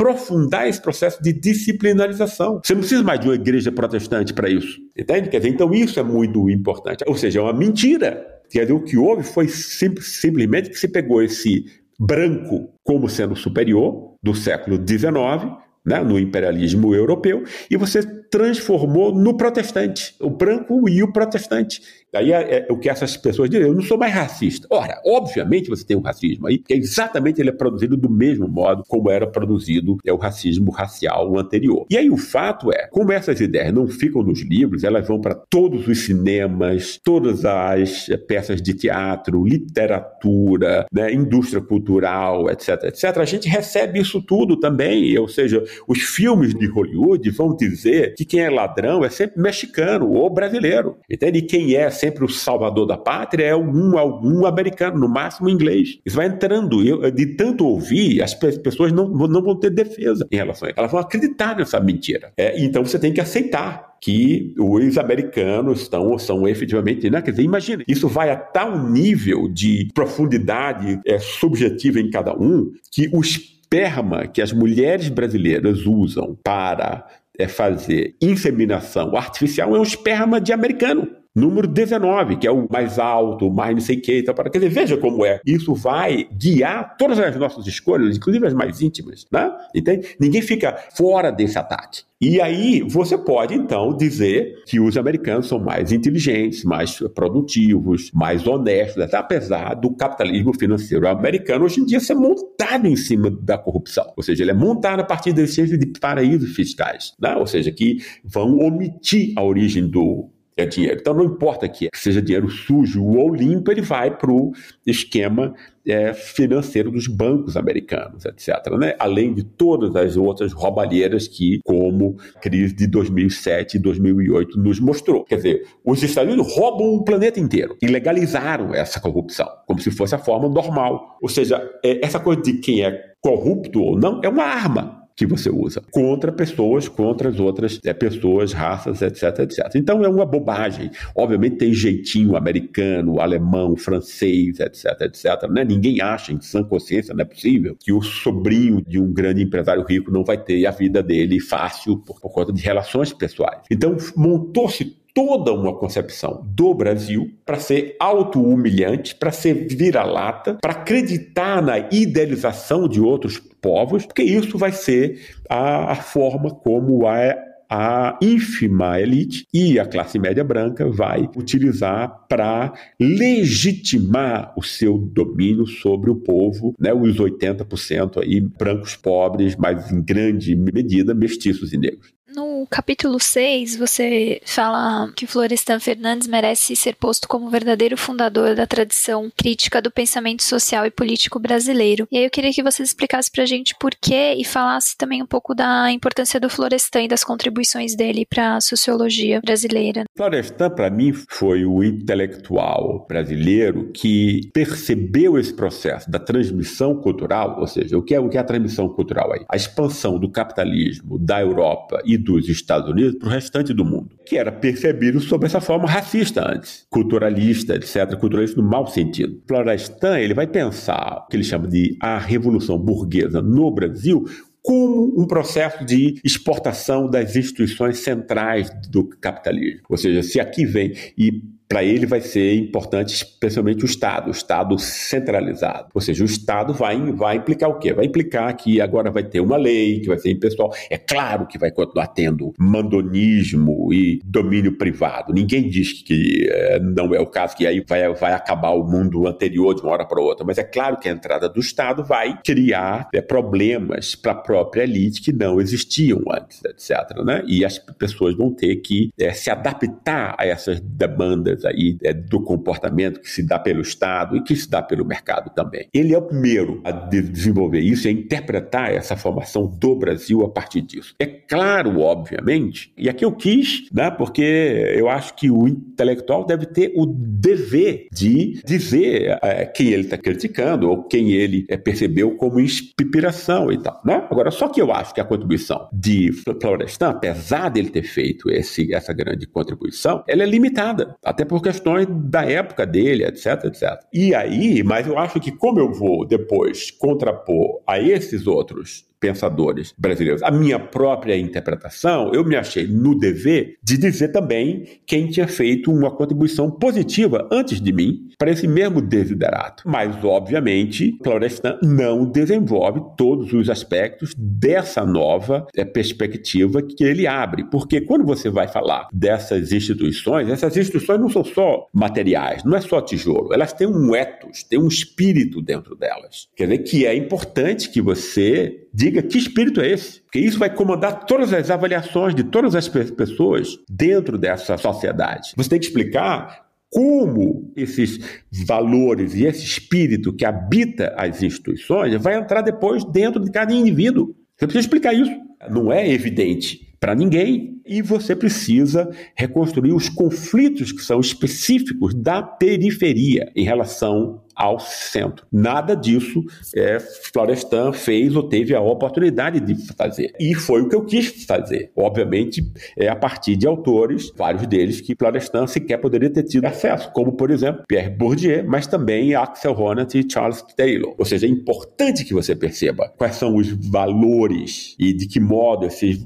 [0.03, 2.59] aprofundar esse processo de disciplinarização.
[2.63, 4.79] Você não precisa mais de uma igreja protestante para isso.
[4.97, 5.29] Entende?
[5.29, 7.03] Quer dizer, então isso é muito importante.
[7.07, 8.25] Ou seja, é uma mentira.
[8.49, 11.65] Quer dizer, o que houve foi sim, simplesmente que se pegou esse
[11.97, 19.35] branco como sendo superior do século XIX, né, no imperialismo europeu, e você transformou no
[19.37, 21.81] protestante, o branco e o protestante.
[22.13, 24.67] Aí é, é, o que essas pessoas dizem, eu não sou mais racista.
[24.69, 28.83] Ora, obviamente você tem um racismo aí, que exatamente ele é produzido do mesmo modo
[28.87, 31.85] como era produzido é o racismo racial anterior.
[31.89, 35.35] E aí o fato é, como essas ideias não ficam nos livros, elas vão para
[35.35, 43.17] todos os cinemas, todas as peças de teatro, literatura, né, indústria cultural, etc, etc.
[43.17, 48.25] A gente recebe isso tudo também, ou seja, os filmes de Hollywood vão dizer que
[48.25, 51.39] quem é ladrão é sempre mexicano ou brasileiro, entende?
[51.39, 55.99] E quem é sempre o salvador da pátria é algum, algum americano, no máximo inglês.
[56.05, 56.85] Isso vai entrando.
[56.85, 60.79] Eu, de tanto ouvir, as pessoas não, não vão ter defesa em relação a isso.
[60.79, 62.33] Elas vão acreditar nessa mentira.
[62.37, 67.09] É, então você tem que aceitar que os americanos estão, são efetivamente.
[67.09, 67.21] Né?
[67.21, 72.71] Quer dizer, imagina, isso vai a tal nível de profundidade é, subjetiva em cada um
[72.91, 77.07] que o esperma que as mulheres brasileiras usam para
[77.39, 82.99] é, fazer inseminação artificial é um esperma de americano número 19, que é o mais
[82.99, 84.19] alto, o mais não sei o que.
[84.19, 84.49] Então, para...
[84.49, 85.39] Quer dizer, veja como é.
[85.45, 89.25] Isso vai guiar todas as nossas escolhas, inclusive as mais íntimas.
[89.31, 89.51] Né?
[89.73, 90.15] Entende?
[90.19, 92.03] Ninguém fica fora desse ataque.
[92.21, 98.47] E aí você pode, então, dizer que os americanos são mais inteligentes, mais produtivos, mais
[98.47, 104.13] honestos, apesar do capitalismo financeiro americano hoje em dia ser montado em cima da corrupção.
[104.15, 107.11] Ou seja, ele é montado a partir existência de paraísos fiscais.
[107.19, 107.35] Né?
[107.35, 110.99] Ou seja, que vão omitir a origem do é dinheiro.
[110.99, 114.51] Então não importa que seja dinheiro sujo ou limpo, ele vai para o
[114.85, 115.53] esquema
[115.85, 118.69] é, financeiro dos bancos americanos, etc.
[118.77, 118.95] Né?
[118.99, 124.79] Além de todas as outras roubalheiras que, como a crise de 2007 e 2008 nos
[124.79, 125.23] mostrou.
[125.25, 129.91] Quer dizer, os Estados Unidos roubam o planeta inteiro e legalizaram essa corrupção, como se
[129.91, 131.17] fosse a forma normal.
[131.21, 135.25] Ou seja, é, essa coisa de quem é corrupto ou não é uma arma que
[135.25, 139.71] você usa contra pessoas, contra as outras é, pessoas, raças, etc, etc.
[139.75, 140.91] Então é uma bobagem.
[141.15, 145.49] Obviamente tem jeitinho americano, alemão, francês, etc, etc.
[145.49, 145.63] Né?
[145.63, 149.83] Ninguém acha em sã consciência, não é possível, que o sobrinho de um grande empresário
[149.83, 153.61] rico não vai ter a vida dele fácil por, por conta de relações pessoais.
[153.69, 161.61] Então montou-se toda uma concepção do Brasil para ser auto-humilhante, para ser vira-lata, para acreditar
[161.61, 167.35] na idealização de outros povos, porque isso vai ser a, a forma como a
[167.75, 175.65] a ínfima elite e a classe média branca vai utilizar para legitimar o seu domínio
[175.65, 181.77] sobre o povo, né, os 80% aí brancos pobres, mas em grande medida mestiços e
[181.77, 182.13] negros.
[182.35, 188.65] No capítulo 6, você fala que Florestan Fernandes merece ser posto como verdadeiro fundador da
[188.65, 192.07] tradição crítica do pensamento social e político brasileiro.
[192.11, 195.27] E aí eu queria que você explicasse pra gente por quê e falasse também um
[195.27, 200.03] pouco da importância do Florestan e das contribuições dele para a sociologia brasileira.
[200.17, 207.67] Florestan, para mim, foi o intelectual brasileiro que percebeu esse processo da transmissão cultural, ou
[207.67, 209.45] seja, o que é, o que é a transmissão cultural aí?
[209.47, 214.09] A expansão do capitalismo da Europa e dos Estados Unidos para o restante do mundo,
[214.25, 219.41] que era percebido sob essa forma racista antes, culturalista, etc., culturalista no mau sentido.
[219.47, 224.25] Florestan, ele vai pensar o que ele chama de a revolução burguesa no Brasil
[224.63, 229.81] como um processo de exportação das instituições centrais do capitalismo.
[229.89, 234.31] Ou seja, se aqui vem e para ele vai ser importante especialmente o Estado, o
[234.31, 235.87] Estado centralizado.
[235.91, 237.91] Ou seja, o Estado vai, vai implicar o quê?
[237.91, 240.71] Vai implicar que agora vai ter uma lei, que vai ser impessoal.
[240.87, 245.33] É claro que vai continuar tendo mandonismo e domínio privado.
[245.33, 249.27] Ninguém diz que é, não é o caso, que aí vai, vai acabar o mundo
[249.27, 250.45] anterior de uma hora para outra.
[250.45, 254.83] Mas é claro que a entrada do Estado vai criar é, problemas para a própria
[254.83, 257.17] elite que não existiam antes, etc.
[257.25, 257.43] Né?
[257.47, 262.41] E as pessoas vão ter que é, se adaptar a essas demandas aí é, do
[262.41, 265.87] comportamento que se dá pelo Estado e que se dá pelo mercado também.
[265.93, 270.49] Ele é o primeiro a desenvolver isso e a interpretar essa formação do Brasil a
[270.49, 271.15] partir disso.
[271.19, 276.65] É claro, obviamente, e aqui eu quis, né, porque eu acho que o intelectual deve
[276.65, 282.35] ter o dever de dizer é, quem ele está criticando ou quem ele é, percebeu
[282.35, 284.01] como inspiração e tal.
[284.05, 284.25] Né?
[284.29, 288.93] Agora, só que eu acho que a contribuição de Florestan, apesar dele ter feito esse,
[288.93, 291.15] essa grande contribuição, ela é limitada.
[291.23, 293.99] Até por questões da época dele, etc, etc.
[294.11, 299.93] E aí, mas eu acho que como eu vou depois contrapor a esses outros pensadores
[299.97, 300.43] brasileiros.
[300.43, 305.89] A minha própria interpretação, eu me achei no dever de dizer também quem tinha feito
[305.89, 309.83] uma contribuição positiva antes de mim para esse mesmo desiderato.
[309.85, 317.63] Mas, obviamente, Florestan não desenvolve todos os aspectos dessa nova é, perspectiva que ele abre.
[317.71, 322.81] Porque quando você vai falar dessas instituições, essas instituições não são só materiais, não é
[322.81, 326.49] só tijolo, elas têm um ethos, têm um espírito dentro delas.
[326.57, 330.69] Quer dizer, que é importante que você diga que espírito é esse, porque isso vai
[330.69, 335.53] comandar todas as avaliações de todas as pessoas dentro dessa sociedade.
[335.57, 338.19] Você tem que explicar como esses
[338.67, 344.35] valores e esse espírito que habita as instituições vai entrar depois dentro de cada indivíduo.
[344.55, 345.31] Você precisa explicar isso.
[345.71, 352.43] Não é evidente para ninguém e você precisa reconstruir os conflitos que são específicos da
[352.43, 355.45] periferia em relação ao centro.
[355.51, 356.43] Nada disso
[356.75, 360.33] é, Florestan fez ou teve a oportunidade de fazer.
[360.39, 361.91] E foi o que eu quis fazer.
[361.95, 362.63] Obviamente,
[362.97, 367.33] é a partir de autores, vários deles que Florestan sequer poderia ter tido acesso, como,
[367.33, 371.15] por exemplo, Pierre Bourdieu, mas também Axel Honneth e Charles Taylor.
[371.17, 375.85] Ou seja, é importante que você perceba quais são os valores e de que modo
[375.85, 376.23] esses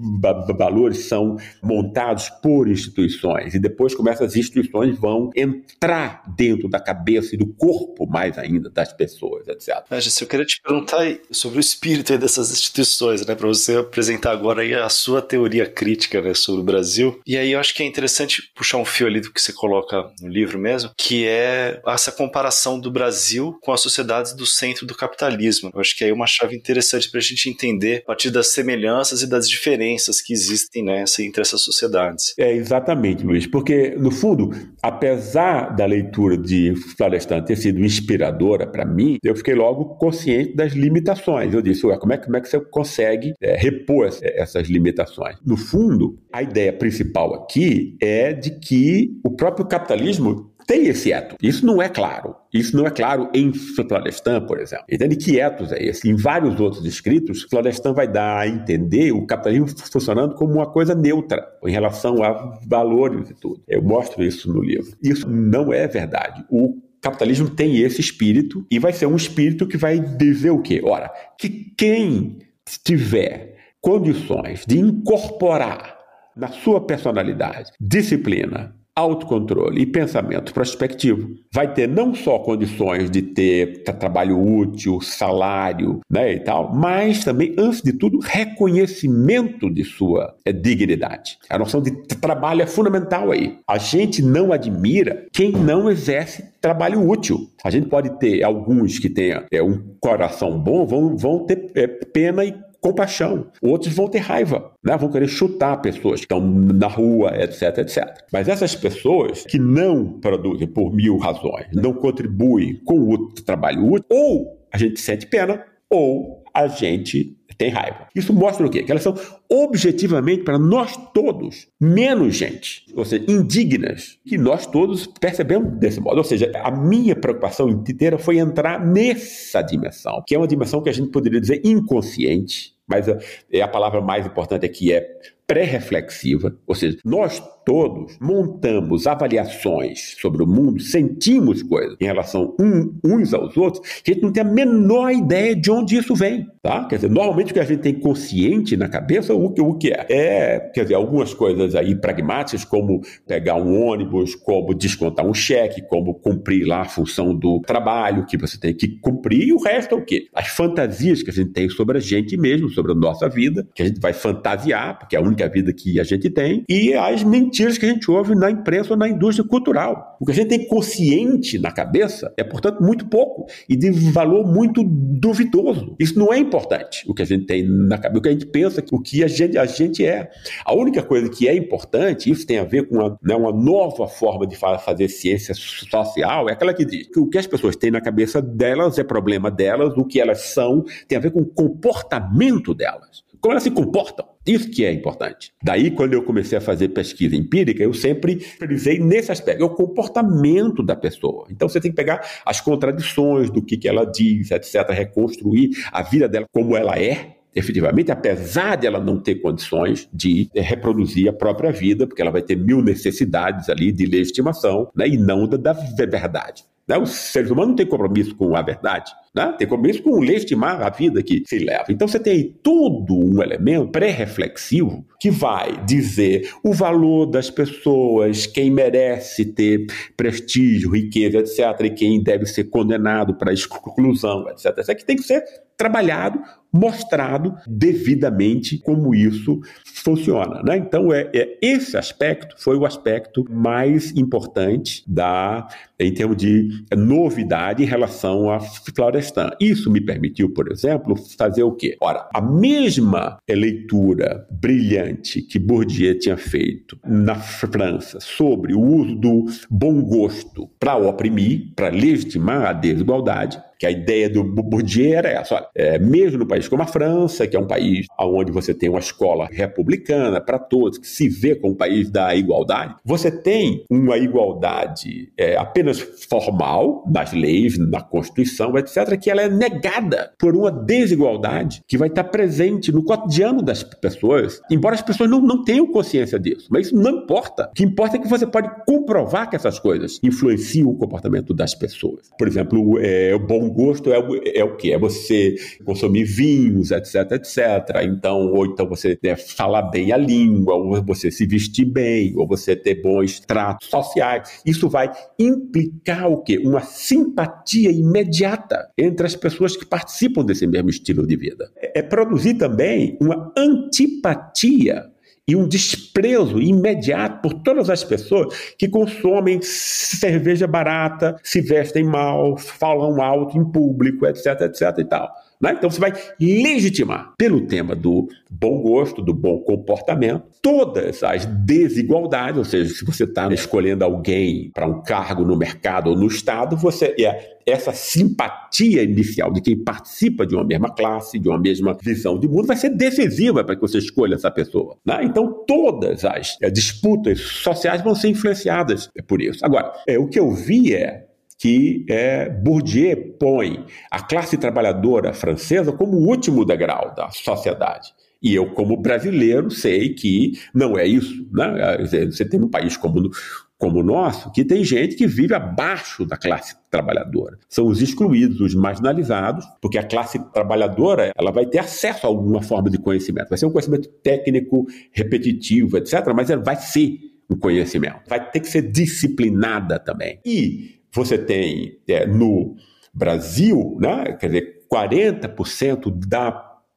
[0.57, 3.53] valores são montados por instituições.
[3.53, 8.69] E depois como essas instituições vão entrar dentro da cabeça e do corpo mais ainda
[8.69, 9.83] das pessoas, etc.
[9.89, 14.63] Mas, eu queria te perguntar sobre o espírito dessas instituições, né, para você apresentar agora
[14.63, 17.21] aí a sua teoria crítica né, sobre o Brasil.
[17.27, 20.09] E aí eu acho que é interessante puxar um fio ali do que você coloca
[20.19, 24.95] no livro mesmo, que é essa comparação do Brasil com as sociedades do centro do
[24.95, 25.69] capitalismo.
[25.73, 29.21] Eu acho que é uma chave interessante para a gente entender a partir das semelhanças
[29.21, 32.33] e das diferenças que existem nessa né, entre essas sociedades.
[32.37, 34.51] É exatamente, Luiz, porque no fundo,
[34.81, 40.55] apesar da leitura de Florestan ter sido inspirada inspiradora para mim, eu fiquei logo consciente
[40.55, 41.53] das limitações.
[41.53, 45.35] Eu disse, ué, como é, como é que você consegue é, repor essas limitações?
[45.45, 51.37] No fundo, a ideia principal aqui é de que o próprio capitalismo tem esse eto.
[51.41, 52.35] Isso não é claro.
[52.53, 54.85] Isso não é claro em Florestan, por exemplo.
[54.91, 56.09] Entende que etos é esse?
[56.09, 60.93] Em vários outros escritos, Florestan vai dar a entender o capitalismo funcionando como uma coisa
[60.93, 63.61] neutra em relação a valores e tudo.
[63.65, 64.91] Eu mostro isso no livro.
[65.01, 66.43] Isso não é verdade.
[66.49, 70.81] O capitalismo tem esse espírito e vai ser um espírito que vai dizer o quê?
[70.83, 72.39] Ora, que quem
[72.83, 75.97] tiver condições de incorporar
[76.35, 83.83] na sua personalidade disciplina, autocontrole e pensamento prospectivo, vai ter não só condições de ter
[83.83, 90.51] trabalho útil, salário, né, e tal, mas também, antes de tudo, reconhecimento de sua é,
[90.51, 91.37] dignidade.
[91.47, 93.59] A noção de trabalho é fundamental aí.
[93.67, 97.49] A gente não admira quem não exerce trabalho útil.
[97.63, 101.87] A gente pode ter alguns que tenham é, um coração bom, vão, vão ter é,
[101.87, 102.55] pena e
[102.87, 103.51] compaixão.
[103.61, 104.95] Outros vão ter raiva, né?
[104.97, 108.05] vão querer chutar pessoas que estão na rua, etc, etc.
[108.31, 114.07] Mas essas pessoas que não produzem por mil razões, não contribuem com o trabalho útil,
[114.09, 118.07] ou a gente sente pena, ou a gente tem raiva.
[118.15, 118.83] Isso mostra o quê?
[118.83, 119.15] Que elas são
[119.49, 126.17] objetivamente para nós todos menos gente, ou seja, indignas, que nós todos percebemos desse modo.
[126.17, 130.89] Ou seja, a minha preocupação inteira foi entrar nessa dimensão, que é uma dimensão que
[130.89, 133.17] a gente poderia dizer inconsciente, mas a,
[133.51, 135.05] é a palavra mais importante aqui é
[135.47, 142.97] pré-reflexiva, ou seja, nós todos montamos avaliações sobre o mundo, sentimos coisas em relação um,
[143.03, 146.85] uns aos outros, a gente não tem a menor ideia de onde isso vem, tá?
[146.85, 150.05] Quer dizer, normalmente o que a gente tem consciente na cabeça, o o que é?
[150.09, 155.81] É, quer dizer, algumas coisas aí pragmáticas, como pegar um ônibus, como descontar um cheque,
[155.81, 159.95] como cumprir lá a função do trabalho que você tem que cumprir, e o resto
[159.95, 160.27] é o quê?
[160.33, 163.83] As fantasias que a gente tem sobre a gente mesmo, sobre a nossa vida, que
[163.83, 167.23] a gente vai fantasiar, porque é a única vida que a gente tem, e as
[167.23, 170.17] mentiras mentiras que a gente ouve na imprensa ou na indústria cultural.
[170.19, 174.45] O que a gente tem consciente na cabeça é, portanto, muito pouco e de valor
[174.45, 175.95] muito duvidoso.
[175.99, 178.45] Isso não é importante, o que a gente tem na cabeça, o que a gente
[178.47, 180.29] pensa, o que a gente, a gente é.
[180.65, 184.07] A única coisa que é importante, isso tem a ver com uma, né, uma nova
[184.07, 187.91] forma de fazer ciência social, é aquela que diz que o que as pessoas têm
[187.91, 191.45] na cabeça delas é problema delas, o que elas são tem a ver com o
[191.45, 194.25] comportamento delas como elas se comportam.
[194.45, 195.51] Isso que é importante.
[195.61, 199.69] Daí, quando eu comecei a fazer pesquisa empírica, eu sempre frisei nesse aspecto, é o
[199.69, 201.45] comportamento da pessoa.
[201.49, 206.01] Então, você tem que pegar as contradições do que, que ela diz, etc., reconstruir a
[206.01, 211.33] vida dela como ela é, efetivamente, apesar de ela não ter condições de reproduzir a
[211.33, 215.57] própria vida, porque ela vai ter mil necessidades ali de legitimação, né, e não da,
[215.57, 216.63] da verdade.
[216.87, 216.97] Né?
[216.97, 219.53] Os seres humanos não têm compromisso com a verdade, né?
[219.57, 221.85] tem compromisso com legitimar a vida que se leva.
[221.89, 228.45] Então você tem aí todo um elemento pré-reflexivo que vai dizer o valor das pessoas,
[228.45, 234.77] quem merece ter prestígio, riqueza, etc., e quem deve ser condenado para exclusão, etc.
[234.77, 235.43] Isso aqui tem que ser
[235.77, 236.41] trabalhado,
[236.73, 240.61] mostrado devidamente como isso funciona.
[240.63, 240.77] Né?
[240.77, 245.67] Então, é, é, esse aspecto foi o aspecto mais importante da,
[245.99, 249.51] em termos de novidade em relação à Florestan.
[249.59, 251.95] Isso me permitiu, por exemplo, fazer o quê?
[252.01, 259.45] Ora, a mesma leitura brilhante que Bourdieu tinha feito na França sobre o uso do
[259.69, 265.55] bom gosto para oprimir, para legitimar a desigualdade, que a ideia do Bourdieu era essa.
[265.55, 268.89] Olha, é, mesmo no país como a França, que é um país onde você tem
[268.89, 273.83] uma escola republicana para todos, que se vê como um país da igualdade, você tem
[273.89, 280.55] uma igualdade é, apenas formal, nas leis, na Constituição, etc., que ela é negada por
[280.55, 285.63] uma desigualdade que vai estar presente no cotidiano das pessoas, embora as pessoas não, não
[285.63, 286.67] tenham consciência disso.
[286.69, 287.69] Mas isso não importa.
[287.71, 291.73] O que importa é que você pode comprovar que essas coisas influenciam o comportamento das
[291.75, 292.29] pessoas.
[292.37, 294.17] Por exemplo, é, o bom gosto é,
[294.55, 294.91] é o que?
[294.91, 298.03] É você consumir vinhos, etc, etc.
[298.03, 302.47] Então, ou então você né, falar bem a língua, ou você se vestir bem, ou
[302.47, 304.61] você ter bons tratos sociais.
[304.65, 306.57] Isso vai implicar o quê?
[306.57, 311.69] Uma simpatia imediata entre as pessoas que participam desse mesmo estilo de vida.
[311.77, 315.09] É produzir também uma antipatia
[315.47, 322.57] e um desprezo imediato por todas as pessoas que consomem cerveja barata, se vestem mal,
[322.57, 325.46] falam alto em público, etc, etc e tal.
[325.61, 325.73] Né?
[325.77, 332.57] Então você vai legitimar, pelo tema do bom gosto, do bom comportamento, todas as desigualdades,
[332.57, 336.77] ou seja, se você está escolhendo alguém para um cargo no mercado ou no Estado,
[336.77, 341.97] você é essa simpatia inicial de quem participa de uma mesma classe, de uma mesma
[342.01, 344.95] visão de mundo, vai ser decisiva para que você escolha essa pessoa.
[345.05, 345.19] Né?
[345.23, 349.65] Então, todas as é, disputas sociais vão ser influenciadas por isso.
[349.65, 351.26] Agora, é, o que eu vi é
[351.57, 358.13] que é, Bourdieu põe a classe trabalhadora francesa como o último degrau da sociedade.
[358.41, 361.47] E eu, como brasileiro, sei que não é isso.
[361.51, 361.97] Né?
[362.25, 363.31] Você tem um país como,
[363.77, 367.57] como o nosso que tem gente que vive abaixo da classe trabalhadora.
[367.67, 372.61] São os excluídos, os marginalizados, porque a classe trabalhadora ela vai ter acesso a alguma
[372.61, 373.49] forma de conhecimento.
[373.49, 377.17] Vai ser um conhecimento técnico, repetitivo, etc., mas ela vai ser
[377.49, 378.19] um conhecimento.
[378.27, 380.39] Vai ter que ser disciplinada também.
[380.45, 382.75] E você tem é, no
[383.13, 386.51] Brasil, né, quer dizer, 40% da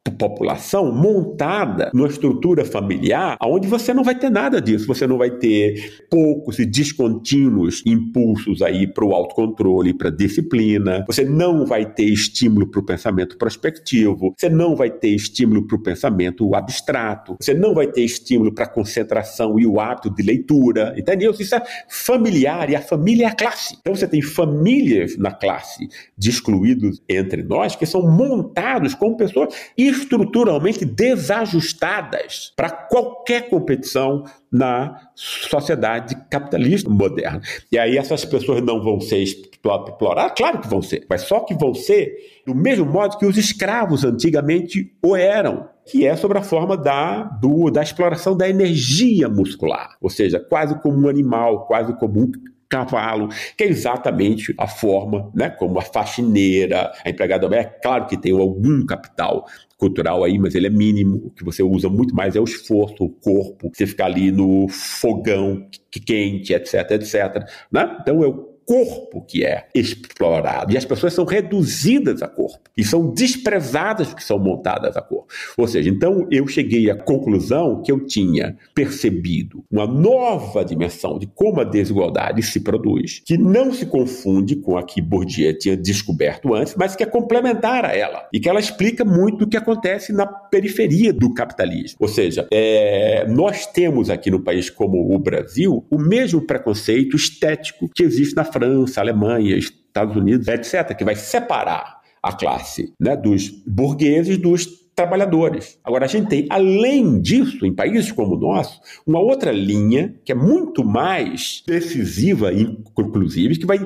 [0.09, 5.31] população montada numa estrutura familiar onde você não vai ter nada disso, você não vai
[5.31, 12.05] ter poucos e descontínuos impulsos aí para o autocontrole, para disciplina, você não vai ter
[12.05, 17.53] estímulo para o pensamento prospectivo, você não vai ter estímulo para o pensamento abstrato, você
[17.53, 21.35] não vai ter estímulo para a concentração e o hábito de leitura, entendeu?
[21.39, 23.77] Isso é familiar e a família é a classe.
[23.81, 29.55] Então você tem famílias na classe de excluídos entre nós que são montados como pessoas
[29.91, 37.41] estruturalmente desajustadas para qualquer competição na sociedade capitalista moderna.
[37.71, 40.33] E aí essas pessoas não vão ser exploradas?
[40.37, 44.05] Claro que vão ser, mas só que vão ser do mesmo modo que os escravos
[44.05, 49.97] antigamente o eram que é sobre a forma da, do, da exploração da energia muscular,
[50.01, 52.33] ou seja, quase como um animal, quase como um
[52.69, 58.07] cavalo, que é exatamente a forma, né, como a faxineira, a empregada doméstica, é claro
[58.07, 59.45] que tem algum capital
[59.81, 63.03] cultural aí, mas ele é mínimo, o que você usa muito mais é o esforço,
[63.03, 65.67] o corpo, você ficar ali no fogão
[66.07, 67.97] quente, etc, etc, né?
[68.01, 70.73] Então eu corpo que é explorado.
[70.73, 72.71] E as pessoas são reduzidas a corpo.
[72.77, 75.27] E são desprezadas porque são montadas a corpo.
[75.59, 81.27] Ou seja, então eu cheguei à conclusão que eu tinha percebido uma nova dimensão de
[81.27, 86.55] como a desigualdade se produz, que não se confunde com a que Bourdieu tinha descoberto
[86.55, 88.29] antes, mas que é complementar a ela.
[88.33, 91.99] E que ela explica muito o que acontece na periferia do capitalismo.
[91.99, 97.91] Ou seja, é, nós temos aqui no país como o Brasil o mesmo preconceito estético
[97.93, 103.17] que existe na França França, Alemanha, Estados Unidos, etc., que vai separar a classe né,
[103.17, 105.79] dos burgueses dos trabalhadores.
[105.83, 110.31] Agora, a gente tem, além disso, em países como o nosso, uma outra linha que
[110.31, 113.79] é muito mais decisiva, inclusive, que vai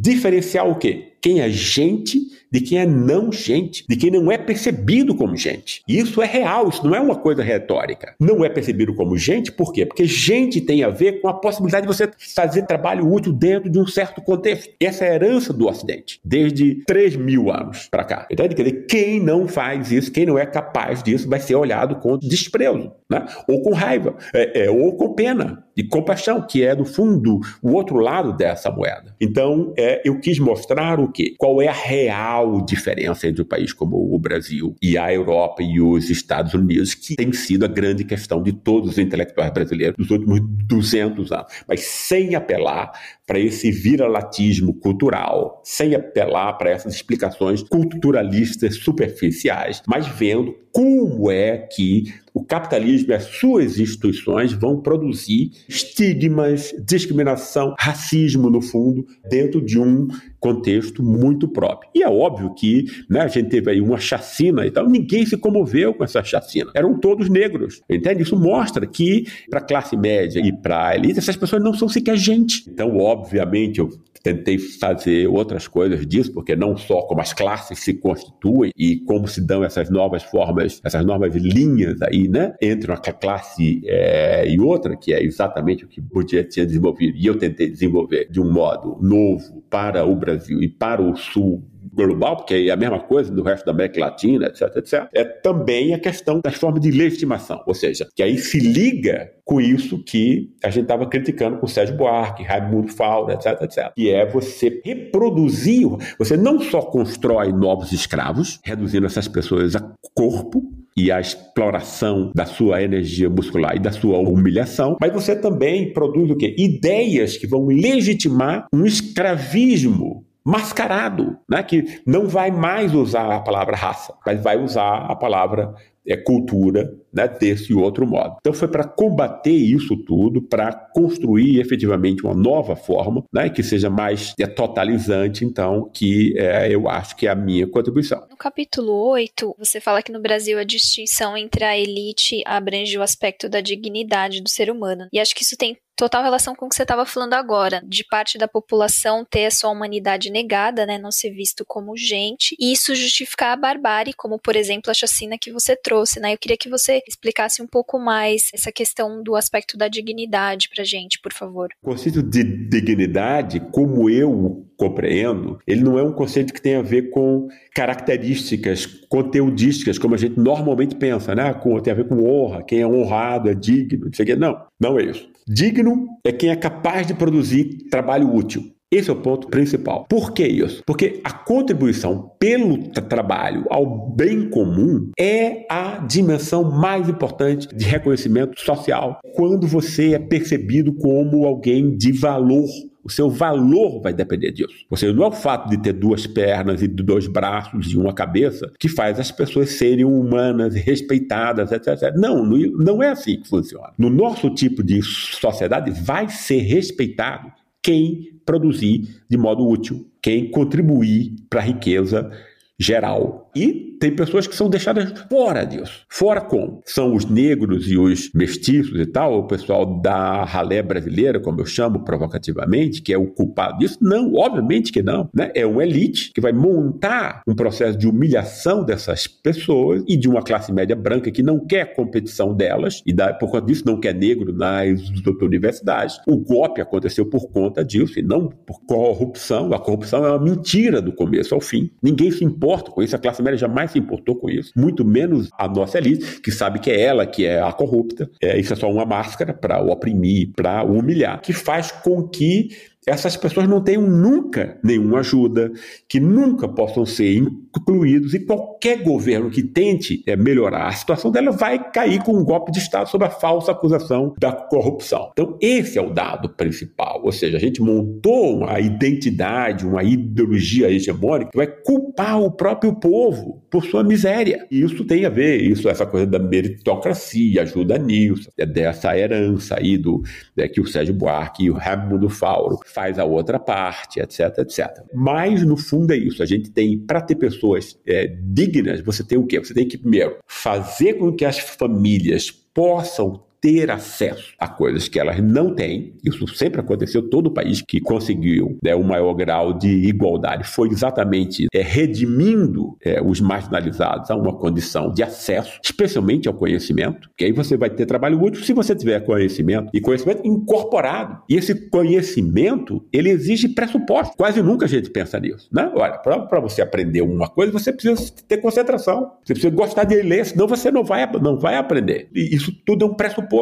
[0.00, 1.12] diferenciar o quê?
[1.20, 2.20] Quem é gente
[2.50, 5.82] de quem é não gente, de quem não é percebido como gente.
[5.86, 8.14] Isso é real, isso não é uma coisa retórica.
[8.20, 9.84] Não é percebido como gente, por quê?
[9.84, 13.78] Porque gente tem a ver com a possibilidade de você fazer trabalho útil dentro de
[13.78, 14.72] um certo contexto.
[14.80, 18.26] Essa é a herança do Ocidente, desde 3 mil anos para cá.
[18.30, 18.54] Entende?
[18.54, 22.16] Quer dizer, quem não faz isso, quem não é capaz disso, vai ser olhado com
[22.18, 23.26] desprezo, né?
[23.48, 27.72] ou com raiva, é, é, ou com pena e compaixão, que é, no fundo, o
[27.72, 29.14] outro lado dessa moeda.
[29.20, 31.34] Então, é, eu quis mostrar o quê?
[31.38, 35.80] Qual é a real diferença entre um país como o Brasil e a Europa e
[35.80, 40.10] os Estados Unidos, que tem sido a grande questão de todos os intelectuais brasileiros dos
[40.10, 42.92] últimos 200 anos, mas sem apelar
[43.26, 51.56] para esse viralatismo cultural, sem apelar para essas explicações culturalistas superficiais, mas vendo como é
[51.56, 59.64] que o capitalismo e as suas instituições vão produzir estigmas, discriminação, racismo, no fundo, dentro
[59.64, 60.06] de um
[60.38, 61.90] contexto muito próprio.
[61.94, 65.36] E é óbvio que né, a gente teve aí uma chacina e tal, ninguém se
[65.36, 66.70] comoveu com essa chacina.
[66.74, 68.22] Eram todos negros, entende?
[68.22, 71.88] Isso mostra que para a classe média e para a elite, essas pessoas não são
[71.88, 72.64] sequer gente.
[72.68, 73.88] Então, obviamente, eu
[74.26, 79.28] tentei fazer outras coisas disso, porque não só como as classes se constituem e como
[79.28, 84.58] se dão essas novas formas, essas novas linhas aí, né, entre uma classe é, e
[84.58, 88.50] outra, que é exatamente o que Bourdieu tinha desenvolvido, e eu tentei desenvolver de um
[88.50, 91.62] modo novo para o Brasil e para o Sul
[91.96, 95.94] global, porque é a mesma coisa do resto da América Latina, etc, etc, é também
[95.94, 100.50] a questão das formas de legitimação, ou seja, que aí se liga com isso que
[100.62, 105.88] a gente estava criticando com Sérgio Buarque, Raimundo Faura, etc, etc, que é você reproduzir,
[106.18, 110.62] você não só constrói novos escravos, reduzindo essas pessoas a corpo,
[110.96, 116.30] e a exploração da sua energia muscular e da sua humilhação, mas você também produz
[116.30, 116.54] o quê?
[116.56, 121.62] Ideias que vão legitimar um escravismo mascarado, né?
[121.62, 125.74] que não vai mais usar a palavra raça, mas vai usar a palavra
[126.06, 128.36] é, cultura né, desse outro modo.
[128.40, 133.88] Então foi para combater isso tudo, para construir efetivamente uma nova forma né, que seja
[133.88, 138.26] mais é, totalizante, então, que é, eu acho que é a minha contribuição.
[138.30, 143.02] No capítulo 8, você fala que no Brasil a distinção entre a elite abrange o
[143.02, 145.08] aspecto da dignidade do ser humano.
[145.12, 148.04] E acho que isso tem total relação com o que você estava falando agora, de
[148.04, 152.70] parte da população ter a sua humanidade negada, né, não ser visto como gente, e
[152.70, 156.34] isso justificar a barbárie, como por exemplo a chacina que você trouxe, né?
[156.34, 160.84] Eu queria que você explicasse um pouco mais essa questão do aspecto da dignidade pra
[160.84, 161.68] gente, por favor.
[161.82, 166.82] O conceito de dignidade, como eu compreendo, ele não é um conceito que tem a
[166.82, 171.54] ver com características conteudísticas, como a gente normalmente pensa, né?
[171.54, 174.36] Com, tem a ver com honra, quem é honrado é digno, não sei o quê.
[174.36, 175.28] Não, não é isso.
[175.48, 178.75] Digno é quem é capaz de produzir trabalho útil.
[178.90, 180.06] Esse é o ponto principal.
[180.08, 180.82] Por que isso?
[180.86, 188.60] Porque a contribuição pelo trabalho ao bem comum é a dimensão mais importante de reconhecimento
[188.60, 189.18] social.
[189.34, 192.66] Quando você é percebido como alguém de valor
[193.06, 194.74] o seu valor vai depender disso.
[194.96, 198.72] Seja, não é o fato de ter duas pernas e dois braços e uma cabeça
[198.80, 202.12] que faz as pessoas serem humanas, respeitadas, etc.
[202.16, 203.92] Não, não é assim que funciona.
[203.96, 211.34] No nosso tipo de sociedade, vai ser respeitado quem produzir de modo útil, quem contribuir
[211.50, 212.30] para a riqueza
[212.78, 213.45] geral.
[213.56, 216.04] E tem pessoas que são deixadas fora disso.
[216.10, 216.82] Fora como?
[216.84, 221.64] São os negros e os mestiços e tal, o pessoal da ralé brasileira, como eu
[221.64, 223.96] chamo provocativamente, que é o culpado disso?
[224.02, 225.30] Não, obviamente que não.
[225.34, 225.50] Né?
[225.54, 230.42] É uma elite que vai montar um processo de humilhação dessas pessoas e de uma
[230.42, 234.52] classe média branca que não quer competição delas e por conta disso não quer negro
[234.52, 235.00] nas
[235.40, 236.18] universidades.
[236.26, 239.72] O golpe aconteceu por conta disso e não por corrupção.
[239.72, 241.90] A corrupção é uma mentira do começo ao fim.
[242.02, 245.48] Ninguém se importa com isso, a classe média jamais se importou com isso, muito menos
[245.58, 248.28] a nossa elite, que sabe que é ela que é a corrupta.
[248.42, 252.68] É, isso é só uma máscara para o oprimir, para humilhar, que faz com que
[253.06, 255.72] essas pessoas não tenham nunca nenhuma ajuda,
[256.08, 261.52] que nunca possam ser incluídos e qualquer governo que tente é, melhorar a situação dela
[261.52, 265.30] vai cair com um golpe de Estado sob a falsa acusação da corrupção.
[265.32, 270.90] Então, esse é o dado principal, ou seja, a gente montou uma identidade, uma ideologia
[270.90, 274.66] hegemônica que vai culpar o próprio povo por sua miséria.
[274.68, 279.76] E isso tem a ver, isso essa coisa da meritocracia ajuda nisso, é dessa herança
[279.78, 280.24] aí do
[280.56, 285.04] é, que o Sérgio Buarque e o Raimundo Fauro faz a outra parte, etc, etc.
[285.12, 286.42] Mas, no fundo, é isso.
[286.42, 289.58] A gente tem, para ter pessoas é, dignas, você tem o quê?
[289.58, 295.18] Você tem que, primeiro, fazer com que as famílias possam ter acesso a coisas que
[295.18, 296.14] elas não têm.
[296.24, 301.66] Isso sempre aconteceu, todo país que conseguiu né, o maior grau de igualdade foi exatamente
[301.72, 307.52] é, redimindo é, os marginalizados a uma condição de acesso, especialmente ao conhecimento, que aí
[307.52, 311.42] você vai ter trabalho útil se você tiver conhecimento e conhecimento incorporado.
[311.48, 314.36] E esse conhecimento, ele exige pressuposto.
[314.36, 315.68] Quase nunca a gente pensa nisso.
[315.72, 315.90] Né?
[315.94, 319.32] Olha, para você aprender uma coisa, você precisa ter concentração.
[319.44, 322.28] Você precisa gostar de ler, senão você não vai, não vai aprender.
[322.34, 323.55] E isso tudo é um pressuposto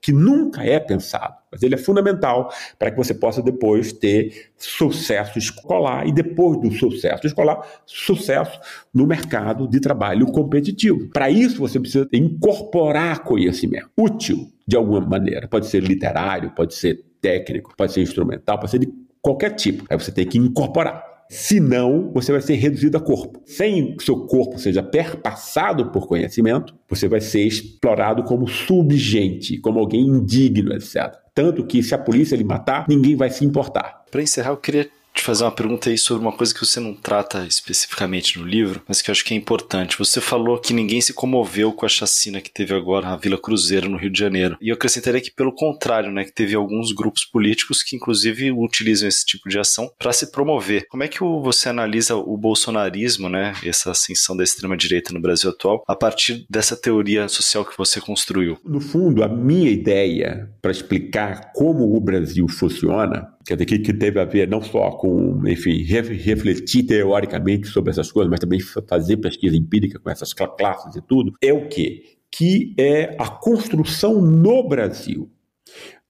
[0.00, 5.38] que nunca é pensado, mas ele é fundamental para que você possa depois ter sucesso
[5.38, 8.58] escolar e depois do sucesso escolar, sucesso
[8.92, 11.08] no mercado de trabalho competitivo.
[11.10, 17.02] Para isso você precisa incorporar conhecimento útil de alguma maneira, pode ser literário, pode ser
[17.20, 19.84] técnico, pode ser instrumental, pode ser de qualquer tipo.
[19.88, 21.07] Aí você tem que incorporar.
[21.30, 23.42] Senão, você vai ser reduzido a corpo.
[23.44, 29.78] Sem que seu corpo seja perpassado por conhecimento, você vai ser explorado como subgente, como
[29.78, 31.14] alguém indigno, etc.
[31.34, 34.04] Tanto que se a polícia lhe matar, ninguém vai se importar.
[34.10, 36.94] Para encerrar, eu queria te fazer uma pergunta aí sobre uma coisa que você não
[36.94, 39.98] trata especificamente no livro, mas que eu acho que é importante.
[39.98, 43.88] Você falou que ninguém se comoveu com a chacina que teve agora na Vila Cruzeiro,
[43.88, 44.56] no Rio de Janeiro.
[44.60, 49.08] E eu acrescentaria que, pelo contrário, né, que teve alguns grupos políticos que, inclusive, utilizam
[49.08, 50.86] esse tipo de ação para se promover.
[50.88, 55.82] Como é que você analisa o bolsonarismo, né, essa ascensão da extrema-direita no Brasil atual,
[55.86, 58.58] a partir dessa teoria social que você construiu?
[58.64, 63.94] No fundo, a minha ideia para explicar como o Brasil funciona quer dizer, que, que
[63.94, 69.16] teve a ver não só com, enfim, refletir teoricamente sobre essas coisas, mas também fazer
[69.16, 72.02] pesquisa empírica com essas classes e tudo, é o quê?
[72.30, 75.30] Que é a construção no Brasil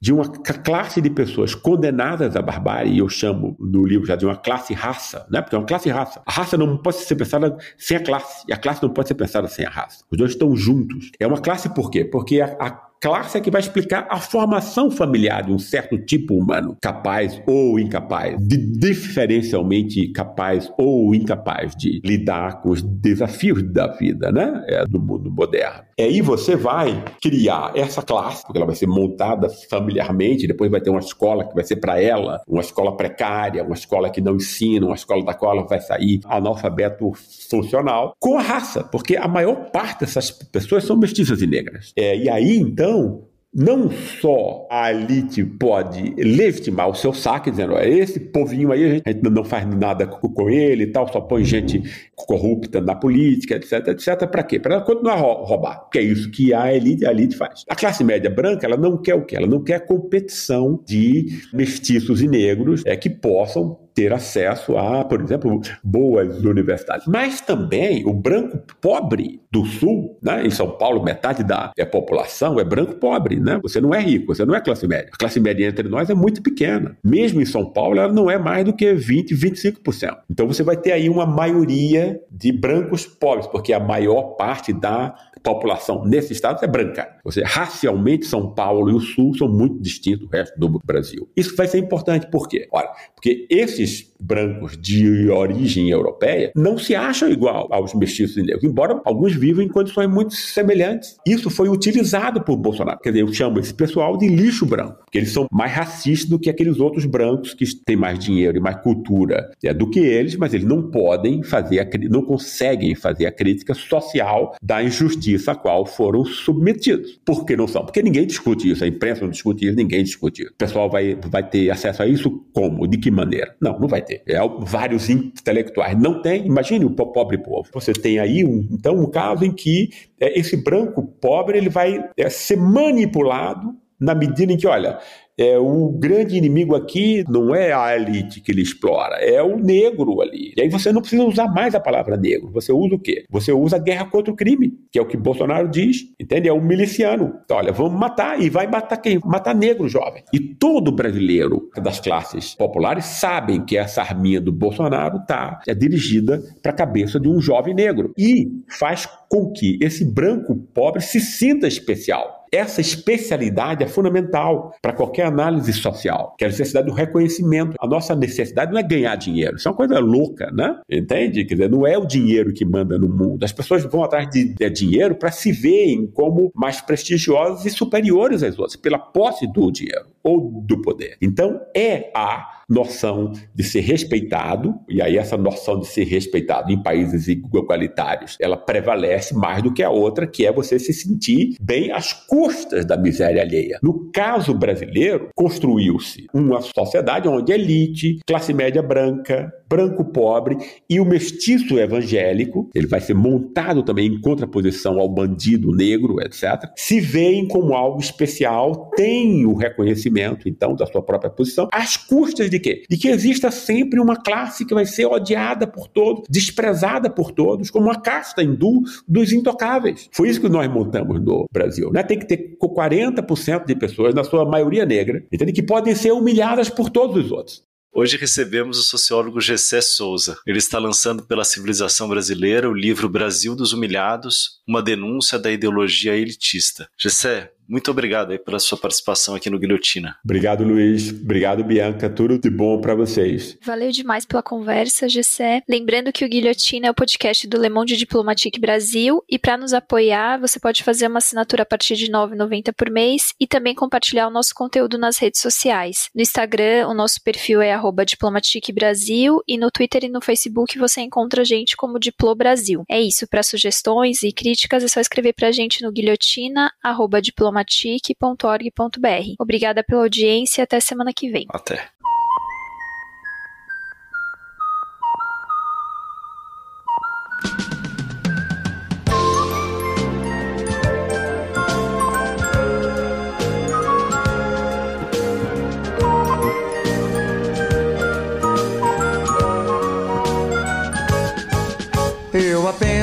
[0.01, 4.24] de uma classe de pessoas condenadas à barbárie, e eu chamo no livro já de
[4.24, 5.41] uma classe raça, né?
[5.41, 6.22] porque é uma classe raça.
[6.24, 9.14] A raça não pode ser pensada sem a classe, e a classe não pode ser
[9.14, 10.05] pensada sem a raça.
[10.11, 11.11] Os dois estão juntos.
[11.18, 12.05] É uma classe por quê?
[12.05, 16.34] Porque a, a classe é que vai explicar a formação familiar de um certo tipo
[16.34, 23.86] humano, capaz ou incapaz, de, diferencialmente capaz ou incapaz de lidar com os desafios da
[23.86, 24.64] vida, né?
[24.66, 25.82] É, do mundo moderno.
[25.99, 30.80] E aí você vai criar essa classe, porque ela vai ser montada familiarmente, depois vai
[30.80, 34.36] ter uma escola que vai ser para ela, uma escola precária, uma escola que não
[34.36, 37.12] ensina, uma escola da qual ela vai sair analfabeto
[37.51, 41.92] funcional, com a raça, porque a maior parte dessas pessoas são mestiças e negras.
[41.96, 47.78] É, e aí, então, então, não só a elite pode legitimar o seu saque, dizendo,
[47.78, 51.82] esse povinho aí, a gente não faz nada com ele e tal, só põe gente
[52.16, 54.26] corrupta na política, etc, etc.
[54.26, 54.59] Para quê?
[54.59, 55.80] Para continuar a roubar.
[55.80, 57.64] Porque é isso que a elite, a elite faz.
[57.68, 59.36] A classe média branca, ela não quer o quê?
[59.36, 65.20] Ela não quer competição de mestiços e negros é, que possam ter acesso a, por
[65.20, 67.05] exemplo, boas universidades.
[67.09, 72.64] Mas também o branco pobre do Sul, né, em São Paulo, metade da população é
[72.64, 73.59] branco pobre, né?
[73.61, 75.11] Você não é rico, você não é classe média.
[75.12, 76.96] A classe média entre nós é muito pequena.
[77.03, 80.16] Mesmo em São Paulo, ela não é mais do que 20, 25%.
[80.30, 85.12] Então você vai ter aí uma maioria de brancos pobres, porque a maior parte da
[85.43, 87.16] população nesse estado é branca.
[87.24, 91.28] Ou seja, racialmente São Paulo e o Sul são muito distintos do resto do Brasil.
[91.36, 92.68] Isso vai ser importante por quê?
[92.72, 99.00] Olha, porque esses brancos de origem europeia não se acham igual aos mestiços negros, embora
[99.04, 101.16] alguns vivam em condições muito semelhantes.
[101.26, 102.98] Isso foi utilizado por Bolsonaro.
[103.00, 106.38] Quer dizer, eu chamo esse pessoal de lixo branco, porque eles são mais racistas do
[106.38, 110.36] que aqueles outros brancos que têm mais dinheiro e mais cultura é, do que eles,
[110.36, 115.54] mas eles não podem fazer, a, não conseguem fazer a crítica social da injustiça a
[115.54, 117.20] qual foram submetidos.
[117.24, 117.84] Por que não são?
[117.84, 120.52] Porque ninguém discute isso, a imprensa não discute isso, ninguém discute isso.
[120.52, 122.86] O pessoal vai, vai ter acesso a isso como?
[122.86, 123.54] De que maneira?
[123.60, 124.22] Não, não vai ter.
[124.26, 126.46] É, vários intelectuais não tem.
[126.46, 127.68] Imagine o pobre povo.
[127.72, 129.90] Você tem aí, um, então, um caso em que
[130.20, 134.98] é, esse branco pobre ele vai é, ser manipulado na medida em que, olha,
[135.39, 140.20] é, o grande inimigo aqui não é a elite que ele explora, é o negro
[140.20, 140.53] ali.
[140.57, 142.51] E aí você não precisa usar mais a palavra negro.
[142.53, 143.24] Você usa o quê?
[143.30, 146.49] Você usa a guerra contra o crime, que é o que Bolsonaro diz, entende?
[146.49, 147.34] É o miliciano.
[147.45, 148.41] Então, olha, vamos matar.
[148.41, 149.20] E vai matar quem?
[149.24, 150.24] Matar negro jovem.
[150.32, 156.43] E todo brasileiro das classes populares sabem que essa arminha do Bolsonaro tá, é dirigida
[156.61, 158.12] para a cabeça de um jovem negro.
[158.18, 162.38] E faz com que esse branco pobre se sinta especial.
[162.53, 167.76] Essa especialidade é fundamental para qualquer análise social, que é a necessidade do reconhecimento.
[167.80, 170.80] A nossa necessidade não é ganhar dinheiro, isso é uma coisa louca, né?
[170.90, 171.44] Entende?
[171.44, 173.44] Quer dizer, não é o dinheiro que manda no mundo.
[173.44, 178.42] As pessoas vão atrás de, de dinheiro para se verem como mais prestigiosas e superiores
[178.42, 181.16] às outras, pela posse do dinheiro ou do poder.
[181.20, 186.82] Então, é a noção de ser respeitado, e aí essa noção de ser respeitado em
[186.82, 191.90] países igualitários, ela prevalece mais do que a outra, que é você se sentir bem
[191.92, 193.78] às custas da miséria alheia.
[193.82, 200.56] No caso brasileiro, construiu-se uma sociedade onde elite, classe média branca, branco pobre
[200.88, 206.70] e o mestiço evangélico, ele vai ser montado também em contraposição ao bandido negro, etc.,
[206.76, 212.48] se veem como algo especial, tem o reconhecimento, então, da sua própria posição, às custas
[212.48, 212.82] de quê?
[212.88, 217.70] De que exista sempre uma classe que vai ser odiada por todos, desprezada por todos,
[217.70, 220.08] como uma casta hindu dos intocáveis.
[220.12, 221.90] Foi isso que nós montamos no Brasil.
[221.92, 222.02] Né?
[222.02, 225.52] Tem que ter 40% de pessoas, na sua maioria negra, entende?
[225.52, 227.67] que podem ser humilhadas por todos os outros.
[227.93, 230.39] Hoje recebemos o sociólogo Gessé Souza.
[230.47, 236.14] Ele está lançando pela civilização brasileira o livro Brasil dos Humilhados, uma denúncia da ideologia
[236.14, 236.89] elitista.
[236.99, 240.16] Gessé, muito obrigado aí pela sua participação aqui no Guilhotina.
[240.24, 241.10] Obrigado, Luiz.
[241.10, 242.08] Obrigado, Bianca.
[242.08, 243.58] Tudo de bom para vocês.
[243.62, 245.62] Valeu demais pela conversa, Gessé.
[245.68, 249.74] Lembrando que o Guilhotina é o podcast do Le Monde Diplomatique Brasil e para nos
[249.74, 253.74] apoiar, você pode fazer uma assinatura a partir de R$ 9,90 por mês e também
[253.74, 256.08] compartilhar o nosso conteúdo nas redes sociais.
[256.14, 261.02] No Instagram, o nosso perfil é Diplomatique Brasil e no Twitter e no Facebook você
[261.02, 262.84] encontra a gente como Diplo Brasil.
[262.88, 269.34] É isso, para sugestões e críticas é só escrever para a gente no guilhotina@diplomatique diplomatic.org.br.
[269.38, 271.46] Obrigada pela audiência e até semana que vem.
[271.48, 271.88] Até.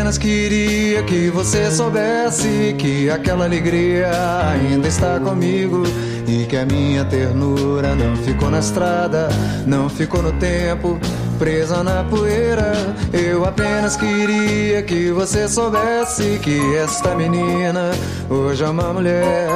[0.05, 4.11] Apenas queria que você soubesse que aquela alegria
[4.51, 5.81] ainda está comigo
[6.27, 9.29] e que a minha ternura não ficou na estrada,
[9.65, 10.99] não ficou no tempo,
[11.39, 12.73] presa na poeira.
[13.11, 17.89] Eu apenas queria que você soubesse que esta menina
[18.29, 19.49] hoje é uma mulher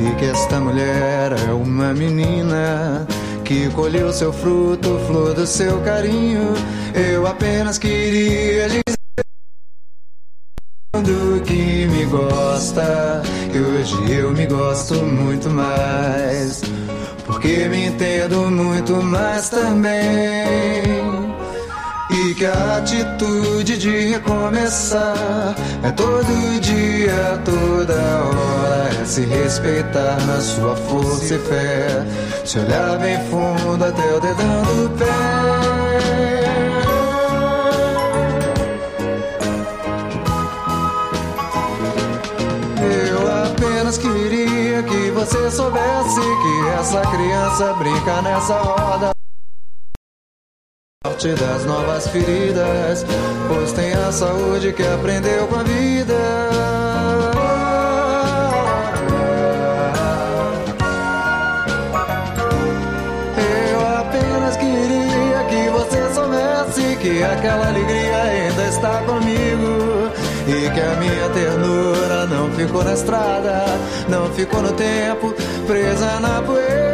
[0.00, 3.06] e que esta mulher é uma menina
[3.44, 6.54] que colheu seu fruto, flor do seu carinho.
[6.92, 9.01] Eu apenas queria dizer
[11.40, 13.22] que me gosta,
[13.52, 16.62] e hoje eu me gosto muito mais,
[17.26, 21.22] porque me entendo muito mais também.
[22.10, 30.40] E que a atitude de recomeçar é todo dia, toda hora, é se respeitar na
[30.40, 32.06] sua força e fé,
[32.44, 35.41] se olhar bem fundo até o dedão do pé.
[45.24, 49.12] Você soubesse que essa criança brinca nessa roda.
[51.06, 53.04] sorte das novas feridas,
[53.46, 56.21] pois tem a saúde que aprendeu com a vida.
[72.66, 73.64] Ficou na estrada,
[74.08, 75.34] não ficou no tempo,
[75.66, 76.92] presa na poeira.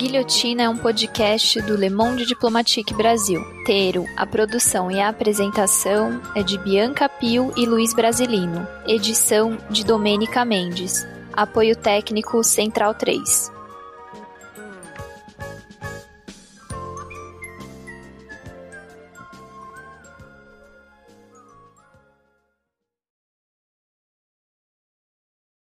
[0.00, 3.42] Guilhotina é um podcast do Le Monde Diplomatique Brasil.
[3.64, 8.66] Teiro, a produção e a apresentação é de Bianca Pio e Luiz Brasilino.
[8.86, 11.06] Edição de Domênica Mendes.
[11.32, 13.59] Apoio técnico Central 3.